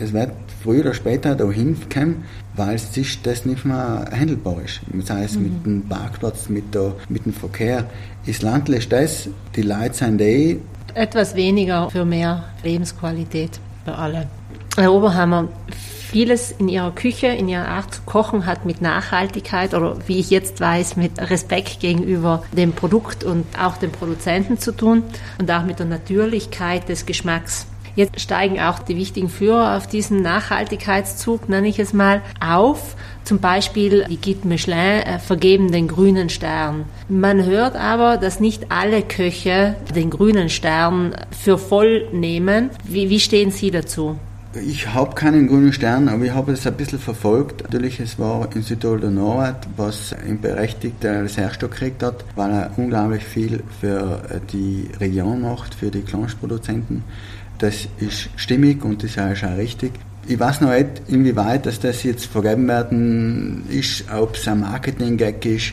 Es 0.00 0.12
wird 0.12 0.32
früher 0.62 0.80
oder 0.80 0.94
später 0.94 1.34
dahin 1.34 1.76
kommen, 1.92 2.24
weil 2.54 2.76
es 2.76 2.92
sich 2.94 3.20
das 3.22 3.44
nicht 3.44 3.64
mehr 3.64 4.08
handelbar 4.10 4.62
ist. 4.64 4.80
Das 4.92 5.10
heißt, 5.10 5.36
mhm. 5.36 5.42
mit 5.42 5.66
dem 5.66 5.88
Parkplatz, 5.88 6.48
mit, 6.48 6.74
der, 6.74 6.94
mit 7.08 7.24
dem 7.26 7.32
Verkehr. 7.32 7.84
Ist 8.24 8.42
das, 8.42 9.28
die 9.56 9.62
Leute 9.62 9.94
sind 9.94 10.20
eh. 10.20 10.58
Etwas 10.94 11.34
weniger 11.34 11.90
für 11.90 12.04
mehr 12.04 12.44
Lebensqualität 12.62 13.60
für 13.84 13.94
alle. 13.94 14.28
Herr 14.76 14.94
Oberhammer, 14.94 15.48
vieles 16.12 16.50
in 16.50 16.66
ihrer 16.68 16.92
Küche, 16.92 17.26
in 17.26 17.46
ihrer 17.46 17.68
Art 17.68 17.92
zu 17.94 18.00
kochen 18.06 18.46
hat 18.46 18.64
mit 18.64 18.80
Nachhaltigkeit 18.80 19.74
oder 19.74 19.96
wie 20.06 20.18
ich 20.18 20.30
jetzt 20.30 20.62
weiß, 20.62 20.96
mit 20.96 21.18
Respekt 21.18 21.80
gegenüber 21.80 22.42
dem 22.56 22.72
Produkt 22.72 23.22
und 23.22 23.44
auch 23.62 23.76
dem 23.76 23.92
Produzenten 23.92 24.58
zu 24.58 24.72
tun 24.72 25.02
und 25.38 25.50
auch 25.50 25.64
mit 25.64 25.78
der 25.78 25.86
Natürlichkeit 25.86 26.88
des 26.88 27.04
Geschmacks. 27.04 27.66
Jetzt 27.96 28.18
steigen 28.18 28.58
auch 28.60 28.78
die 28.78 28.96
wichtigen 28.96 29.28
Führer 29.28 29.76
auf 29.76 29.86
diesen 29.86 30.22
Nachhaltigkeitszug, 30.22 31.50
nenne 31.50 31.68
ich 31.68 31.78
es 31.78 31.92
mal, 31.92 32.22
auf. 32.40 32.96
Zum 33.24 33.40
Beispiel 33.40 34.06
die 34.08 34.18
Guide 34.18 34.48
Michelin 34.48 35.02
äh, 35.02 35.18
vergeben 35.18 35.70
den 35.70 35.86
grünen 35.86 36.30
Stern. 36.30 36.86
Man 37.10 37.44
hört 37.44 37.76
aber, 37.76 38.16
dass 38.16 38.40
nicht 38.40 38.72
alle 38.72 39.02
Köche 39.02 39.76
den 39.94 40.08
grünen 40.08 40.48
Stern 40.48 41.14
für 41.30 41.58
voll 41.58 42.08
nehmen. 42.12 42.70
Wie, 42.84 43.10
wie 43.10 43.20
stehen 43.20 43.50
Sie 43.50 43.70
dazu? 43.70 44.18
Ich 44.54 44.92
habe 44.92 45.14
keinen 45.14 45.48
grünen 45.48 45.72
Stern, 45.72 46.10
aber 46.10 46.24
ich 46.24 46.34
habe 46.34 46.52
es 46.52 46.66
ein 46.66 46.74
bisschen 46.74 46.98
verfolgt. 46.98 47.62
Natürlich, 47.62 48.00
es 48.00 48.18
war 48.18 48.54
in 48.54 48.62
Südtirol 48.62 49.10
Norbert, 49.10 49.66
was 49.78 50.14
ihn 50.28 50.42
berechtigt 50.42 51.04
als 51.06 51.38
Erster 51.38 51.68
gekriegt 51.68 52.02
hat, 52.02 52.22
weil 52.36 52.50
er 52.50 52.70
unglaublich 52.76 53.24
viel 53.24 53.62
für 53.80 54.20
die 54.52 54.90
Region 55.00 55.40
macht, 55.40 55.74
für 55.74 55.90
die 55.90 56.02
Klansproduzenten. 56.02 57.02
Das 57.58 57.88
ist 57.98 58.28
stimmig 58.36 58.84
und 58.84 59.02
das 59.02 59.12
ist 59.12 59.44
auch 59.44 59.56
richtig. 59.56 59.92
Ich 60.28 60.38
weiß 60.38 60.60
noch 60.60 60.70
nicht, 60.70 61.02
inwieweit 61.08 61.64
dass 61.64 61.80
das 61.80 62.02
jetzt 62.02 62.26
vergeben 62.26 62.68
werden 62.68 63.64
ist, 63.70 64.04
ob 64.12 64.36
es 64.36 64.46
ein 64.46 64.60
Marketing-Gag 64.60 65.46
ist. 65.46 65.72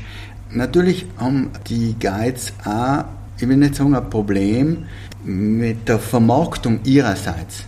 Natürlich 0.52 1.06
haben 1.18 1.52
die 1.68 1.96
Guides 2.00 2.54
auch, 2.64 3.04
ich 3.38 3.48
will 3.48 3.58
nicht 3.58 3.76
sagen 3.76 3.94
ein 3.94 4.10
Problem, 4.10 4.86
mit 5.26 5.88
der 5.90 6.00
Vermarktung 6.00 6.80
ihrerseits. 6.86 7.66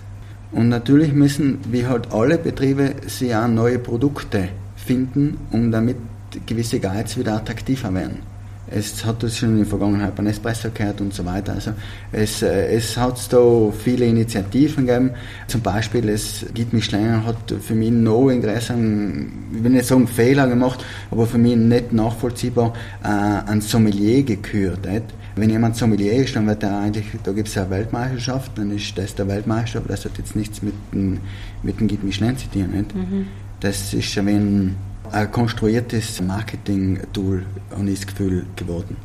Und 0.52 0.70
natürlich 0.70 1.14
müssen, 1.14 1.60
wie 1.72 1.88
halt 1.88 2.12
alle 2.12 2.38
Betriebe, 2.38 2.96
sie 3.08 3.34
auch 3.34 3.48
neue 3.48 3.80
Produkte 3.80 4.50
finden, 4.76 5.38
um 5.52 5.72
damit 5.72 5.98
gewisse 6.46 6.80
Guides 6.80 7.18
wieder 7.18 7.36
attraktiver 7.36 7.94
werden. 7.94 8.32
Es 8.74 9.04
hat 9.04 9.22
das 9.22 9.38
schon 9.38 9.50
in 9.50 9.58
der 9.58 9.66
Vergangenheit 9.66 10.16
bei 10.16 10.24
Espresso 10.24 10.70
gehört 10.74 11.02
und 11.02 11.14
so 11.14 11.26
weiter. 11.26 11.54
Also 11.54 11.74
es, 12.14 12.42
äh, 12.42 12.74
es 12.74 12.96
hat 12.96 13.32
da 13.34 13.70
viele 13.72 14.06
Initiativen 14.06 14.86
gegeben. 14.86 15.12
Zum 15.48 15.62
Beispiel, 15.62 16.08
es 16.08 16.46
gibt 16.54 16.72
Michelin 16.72 17.26
hat 17.26 17.54
für 17.60 17.76
mich 17.76 17.92
noch 17.92 18.30
in 18.30 18.42
größeren, 18.42 19.32
ich 19.58 19.64
will 19.64 19.72
nicht 19.72 19.86
sagen 19.86 20.08
Fehler 20.08 20.48
gemacht, 20.48 20.86
aber 21.10 21.28
für 21.28 21.38
mich 21.38 21.58
nicht 21.58 21.92
nachvollziehbar, 21.92 22.74
äh, 23.04 23.08
ein 23.08 23.60
Sommelier 23.60 24.24
gekürt. 24.24 24.86
Nicht? 24.86 25.04
Wenn 25.36 25.50
jemand 25.50 25.78
Sommelier 25.78 26.14
ist, 26.14 26.36
dann 26.36 26.46
wird 26.48 26.64
er 26.64 26.80
eigentlich, 26.80 27.06
da 27.24 27.32
gibt 27.32 27.48
es 27.48 27.58
eine 27.58 27.70
Weltmeisterschaft, 27.70 28.52
dann 28.58 28.72
ist 28.72 28.98
das 28.98 29.16
der 29.16 29.28
Weltmeister, 29.28 29.80
aber 29.80 29.90
das 29.90 30.06
hat 30.06 30.18
jetzt 30.18 30.36
nichts 30.36 30.62
mit 30.62 30.74
dem, 30.94 31.20
mit 31.64 31.80
dem 31.80 31.88
Guide 31.88 32.06
Michelin 32.06 32.38
zu 32.38 32.50
tun. 32.50 32.70
Nicht? 32.72 32.94
Mhm. 32.96 33.28
Das 33.62 33.94
ist 33.94 34.18
ein 34.18 34.26
wenig 34.26 34.74
ein 35.12 35.32
konstruiertes 35.32 36.22
Marketing-Tool, 36.22 37.46
habe 37.72 37.90
ich 37.90 38.00
das 38.00 38.08
Gefühl, 38.08 38.46
geworden. 38.56 38.96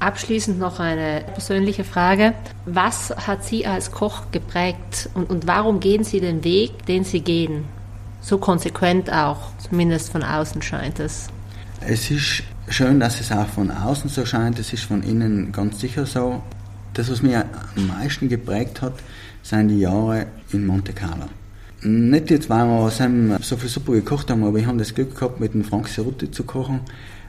Abschließend 0.00 0.58
noch 0.58 0.80
eine 0.80 1.22
persönliche 1.32 1.84
Frage. 1.84 2.34
Was 2.66 3.10
hat 3.10 3.44
Sie 3.44 3.66
als 3.66 3.92
Koch 3.92 4.22
geprägt 4.32 5.08
und, 5.14 5.30
und 5.30 5.46
warum 5.46 5.78
gehen 5.78 6.02
Sie 6.02 6.20
den 6.20 6.42
Weg, 6.42 6.86
den 6.86 7.04
Sie 7.04 7.20
gehen? 7.20 7.64
So 8.20 8.38
konsequent 8.38 9.12
auch, 9.12 9.56
zumindest 9.58 10.10
von 10.10 10.24
außen 10.24 10.62
scheint 10.62 10.98
es. 10.98 11.28
Es 11.80 12.10
ist 12.10 12.42
schön, 12.72 13.00
dass 13.00 13.20
es 13.20 13.30
auch 13.30 13.46
von 13.46 13.70
außen 13.70 14.08
so 14.08 14.24
scheint, 14.24 14.58
es 14.58 14.72
ist 14.72 14.84
von 14.84 15.02
innen 15.02 15.52
ganz 15.52 15.80
sicher 15.80 16.06
so. 16.06 16.42
Das, 16.94 17.10
was 17.10 17.22
mich 17.22 17.36
am 17.36 17.46
meisten 17.86 18.28
geprägt 18.28 18.80
hat, 18.82 18.94
sind 19.42 19.68
die 19.68 19.80
Jahre 19.80 20.26
in 20.52 20.66
Monte 20.66 20.92
Carlo. 20.92 21.26
Nicht 21.82 22.30
jetzt, 22.30 22.48
weil 22.48 22.66
wir 22.66 23.38
so 23.42 23.56
viel 23.56 23.68
super 23.68 23.92
gekocht 23.92 24.30
haben, 24.30 24.44
aber 24.44 24.58
ich 24.58 24.66
habe 24.66 24.78
das 24.78 24.94
Glück 24.94 25.14
gehabt, 25.14 25.40
mit 25.40 25.52
dem 25.52 25.64
Frank 25.64 25.88
Seruti 25.88 26.30
zu 26.30 26.44
kochen. 26.44 26.80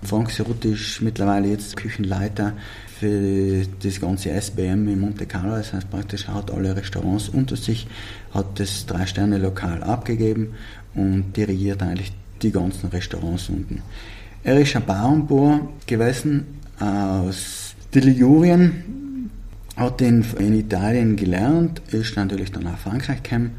Frank 0.03 0.31
Seruti 0.31 0.73
ist 0.73 1.01
mittlerweile 1.01 1.47
jetzt 1.47 1.75
Küchenleiter 1.75 2.53
für 2.99 3.65
das 3.81 3.99
ganze 3.99 4.29
SBM 4.29 4.87
in 4.87 4.99
Monte 4.99 5.25
Carlo. 5.25 5.55
Das 5.55 5.73
heißt 5.73 5.89
praktisch, 5.89 6.27
hat 6.27 6.51
alle 6.51 6.75
Restaurants 6.75 7.29
unter 7.29 7.55
sich, 7.55 7.87
hat 8.33 8.59
das 8.59 8.85
Drei-Sterne-Lokal 8.85 9.83
abgegeben 9.83 10.53
und 10.93 11.33
dirigiert 11.35 11.81
eigentlich 11.81 12.13
die 12.41 12.51
ganzen 12.51 12.89
Restaurants 12.89 13.49
unten. 13.49 13.81
Er 14.45 14.57
ein 14.75 14.85
Bauernbauer 14.85 15.69
gewesen 15.85 16.59
aus 16.77 17.75
Ligurien, 18.01 19.29
hat 19.77 20.01
in, 20.01 20.25
in 20.37 20.59
Italien 20.59 21.15
gelernt, 21.15 21.81
ist 21.91 22.17
natürlich 22.17 22.51
dann 22.51 22.63
nach 22.63 22.77
Frankreich 22.77 23.23
gekommen 23.23 23.51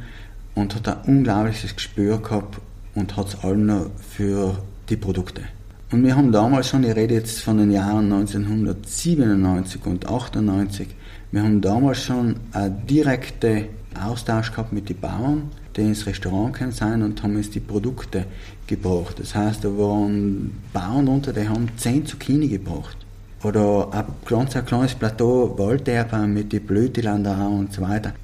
und 0.54 0.74
hat 0.74 0.88
ein 0.88 0.98
unglaubliches 1.06 1.74
Gespür 1.74 2.20
gehabt 2.20 2.60
und 2.94 3.16
hat 3.16 3.28
es 3.28 3.42
allem 3.42 3.64
noch 3.64 3.90
für 3.98 4.58
die 4.90 4.96
Produkte. 4.96 5.42
Und 5.90 6.04
wir 6.04 6.16
haben 6.16 6.32
damals 6.32 6.68
schon, 6.68 6.84
ich 6.84 6.94
rede 6.94 7.14
jetzt 7.14 7.40
von 7.40 7.56
den 7.56 7.70
Jahren 7.70 8.12
1997 8.12 9.86
und 9.86 10.06
98, 10.06 10.88
wir 11.32 11.42
haben 11.42 11.62
damals 11.62 12.02
schon 12.02 12.36
einen 12.52 12.86
direkten 12.86 13.68
Austausch 13.98 14.50
gehabt 14.50 14.74
mit 14.74 14.90
den 14.90 15.00
Bauern, 15.00 15.50
die 15.76 15.82
ins 15.82 16.06
Restaurant 16.06 16.52
gekommen 16.52 16.72
sind 16.72 17.02
und 17.02 17.22
haben 17.22 17.36
uns 17.36 17.50
die 17.50 17.60
Produkte 17.60 18.26
gebracht. 18.66 19.18
Das 19.18 19.34
heißt, 19.34 19.64
da 19.64 19.68
waren 19.68 20.62
Bauern 20.72 21.08
unter, 21.08 21.32
die 21.32 21.48
haben 21.48 21.68
10 21.76 22.06
Zucchini 22.06 22.48
gebracht. 22.48 22.96
Oder 23.42 23.88
ein 23.92 24.04
ganz 24.24 24.56
ein 24.56 24.64
kleines 24.64 24.94
Plateau 24.94 25.58
Waldärper 25.58 26.26
mit 26.26 26.52
den 26.52 26.64
Blüteländer 26.64 27.48
und 27.48 27.72
so 27.72 27.82
weiter. 27.82 28.14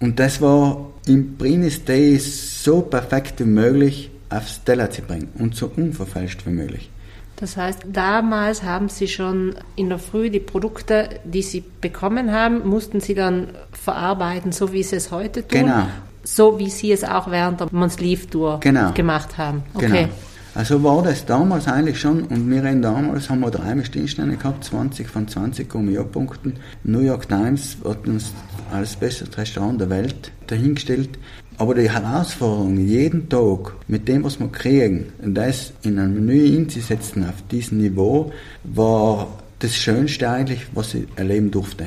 Und 0.00 0.18
das 0.18 0.40
war 0.40 0.86
im 1.06 1.36
Prinis 1.36 1.84
Day 1.84 2.18
so 2.18 2.80
perfekt 2.80 3.40
wie 3.40 3.44
möglich 3.44 4.10
aufs 4.30 4.64
Teller 4.64 4.90
zu 4.90 5.02
bringen 5.02 5.28
und 5.38 5.54
so 5.54 5.70
unverfälscht 5.76 6.46
wie 6.46 6.50
möglich. 6.50 6.90
Das 7.36 7.56
heißt, 7.56 7.86
damals 7.92 8.62
haben 8.62 8.88
Sie 8.88 9.08
schon 9.08 9.56
in 9.74 9.88
der 9.88 9.98
Früh 9.98 10.30
die 10.30 10.40
Produkte, 10.40 11.08
die 11.24 11.42
Sie 11.42 11.64
bekommen 11.80 12.32
haben, 12.32 12.66
mussten 12.68 13.00
Sie 13.00 13.14
dann 13.14 13.48
verarbeiten, 13.72 14.52
so 14.52 14.72
wie 14.72 14.82
Sie 14.82 14.96
es 14.96 15.10
heute 15.10 15.46
tun. 15.46 15.62
Genau. 15.62 15.86
So 16.24 16.58
wie 16.58 16.70
Sie 16.70 16.92
es 16.92 17.04
auch 17.04 17.30
während 17.30 17.60
der 17.60 17.68
Monsleaf-Tour 17.70 18.60
genau. 18.60 18.92
gemacht 18.92 19.38
haben. 19.38 19.62
Okay. 19.74 19.86
Genau. 19.86 20.08
Also 20.54 20.82
war 20.82 21.02
das 21.02 21.24
damals 21.24 21.66
eigentlich 21.66 21.98
schon, 21.98 22.24
und 22.24 22.50
wir 22.50 22.62
reden 22.62 22.82
damals, 22.82 23.30
haben 23.30 23.40
wir 23.40 23.50
drei 23.50 23.82
Sternsterne 23.82 24.36
gehabt, 24.36 24.64
20 24.64 25.08
von 25.08 25.26
20 25.26 25.68
Gummio-Punkten. 25.68 26.56
New 26.84 27.00
York 27.00 27.26
Times 27.28 27.78
hat 27.84 28.06
uns 28.06 28.32
als 28.70 28.96
bestes 28.96 29.36
Restaurant 29.38 29.80
der 29.80 29.88
Welt 29.88 30.30
dahingestellt. 30.48 31.18
Aber 31.56 31.74
die 31.74 31.90
Herausforderung, 31.90 32.78
jeden 32.78 33.30
Tag 33.30 33.74
mit 33.88 34.08
dem, 34.08 34.24
was 34.24 34.40
wir 34.40 34.48
kriegen, 34.48 35.12
das 35.22 35.72
in 35.82 35.98
ein 35.98 36.14
Menü 36.14 36.58
einzusetzen 36.58 37.24
auf 37.24 37.42
diesem 37.50 37.78
Niveau, 37.78 38.30
war 38.64 39.28
das 39.58 39.74
Schönste 39.74 40.28
eigentlich, 40.28 40.66
was 40.74 40.92
ich 40.94 41.06
erleben 41.16 41.50
durfte. 41.50 41.86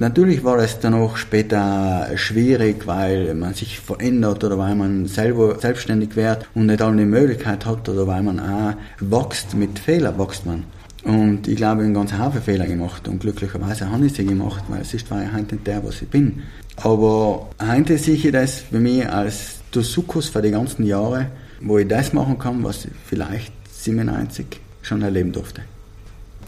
Natürlich 0.00 0.42
war 0.44 0.56
es 0.60 0.80
dann 0.80 0.94
auch 0.94 1.18
später 1.18 2.08
schwierig, 2.14 2.86
weil 2.86 3.34
man 3.34 3.52
sich 3.52 3.78
verändert 3.78 4.42
oder 4.42 4.56
weil 4.56 4.74
man 4.74 5.04
selber 5.04 5.58
selbstständig 5.58 6.16
wird 6.16 6.48
und 6.54 6.66
nicht 6.68 6.80
alle 6.80 7.04
Möglichkeit 7.04 7.66
hat 7.66 7.86
oder 7.86 8.06
weil 8.06 8.22
man 8.22 8.40
auch 8.40 8.76
wächst, 8.98 9.54
mit 9.54 9.78
Fehlern 9.78 10.18
wächst 10.18 10.46
man. 10.46 10.64
Und 11.04 11.46
ich 11.46 11.56
glaube, 11.56 11.56
ich 11.56 11.64
habe 11.64 11.82
einen 11.82 11.92
ganzen 11.92 12.18
Haufen 12.18 12.40
Fehler 12.40 12.66
gemacht 12.66 13.08
und 13.08 13.20
glücklicherweise 13.20 13.90
habe 13.90 14.06
ich 14.06 14.14
sie 14.14 14.24
gemacht, 14.24 14.64
weil 14.68 14.80
es 14.80 14.94
ist 14.94 15.10
war 15.10 15.22
ich 15.22 15.34
heute 15.34 15.56
nicht 15.56 15.66
der, 15.66 15.84
was 15.84 16.00
ich 16.00 16.08
bin. 16.08 16.44
Aber 16.76 17.50
heute 17.62 17.98
sehe 17.98 18.14
ich 18.14 18.32
das 18.32 18.60
für 18.60 18.80
mich 18.80 19.06
als 19.06 19.58
der 19.74 19.82
Sukkus 19.82 20.30
für 20.30 20.40
die 20.40 20.50
ganzen 20.50 20.86
Jahre, 20.86 21.26
wo 21.60 21.76
ich 21.76 21.86
das 21.86 22.14
machen 22.14 22.38
kann, 22.38 22.64
was 22.64 22.86
ich 22.86 22.92
vielleicht 23.04 23.52
97 23.70 24.46
schon 24.80 25.02
erleben 25.02 25.30
durfte. 25.30 25.60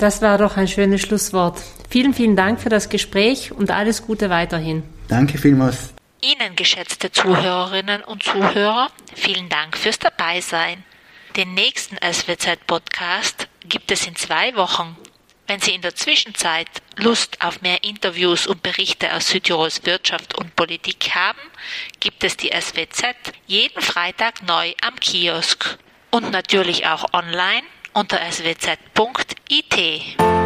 Das 0.02 0.20
war 0.20 0.36
doch 0.36 0.56
ein 0.56 0.66
schönes 0.66 1.00
Schlusswort. 1.00 1.62
Vielen, 1.88 2.12
vielen 2.12 2.34
Dank 2.34 2.60
für 2.60 2.68
das 2.68 2.88
Gespräch 2.88 3.52
und 3.52 3.70
alles 3.70 4.04
Gute 4.04 4.30
weiterhin. 4.30 4.82
Danke 5.06 5.38
vielmals. 5.38 5.94
Ihnen, 6.20 6.56
geschätzte 6.56 7.12
Zuhörerinnen 7.12 8.02
und 8.02 8.24
Zuhörer, 8.24 8.90
vielen 9.14 9.48
Dank 9.48 9.78
fürs 9.78 10.00
Dabeisein. 10.00 10.82
Den 11.36 11.54
nächsten 11.54 11.98
SWZ-Podcast 11.98 13.46
gibt 13.68 13.92
es 13.92 14.04
in 14.04 14.16
zwei 14.16 14.56
Wochen. 14.56 14.96
Wenn 15.46 15.60
Sie 15.60 15.72
in 15.72 15.82
der 15.82 15.94
Zwischenzeit 15.94 16.66
Lust 16.96 17.40
auf 17.40 17.62
mehr 17.62 17.84
Interviews 17.84 18.48
und 18.48 18.60
Berichte 18.60 19.14
aus 19.14 19.28
Südtirols 19.28 19.86
Wirtschaft 19.86 20.36
und 20.36 20.56
Politik 20.56 21.10
haben, 21.14 21.38
gibt 22.00 22.24
es 22.24 22.36
die 22.36 22.50
SWZ 22.50 23.14
jeden 23.46 23.80
Freitag 23.80 24.42
neu 24.42 24.72
am 24.82 24.96
Kiosk 24.98 25.78
und 26.10 26.32
natürlich 26.32 26.88
auch 26.88 27.04
online 27.12 27.62
unter 27.94 28.18
swz.it. 28.18 30.41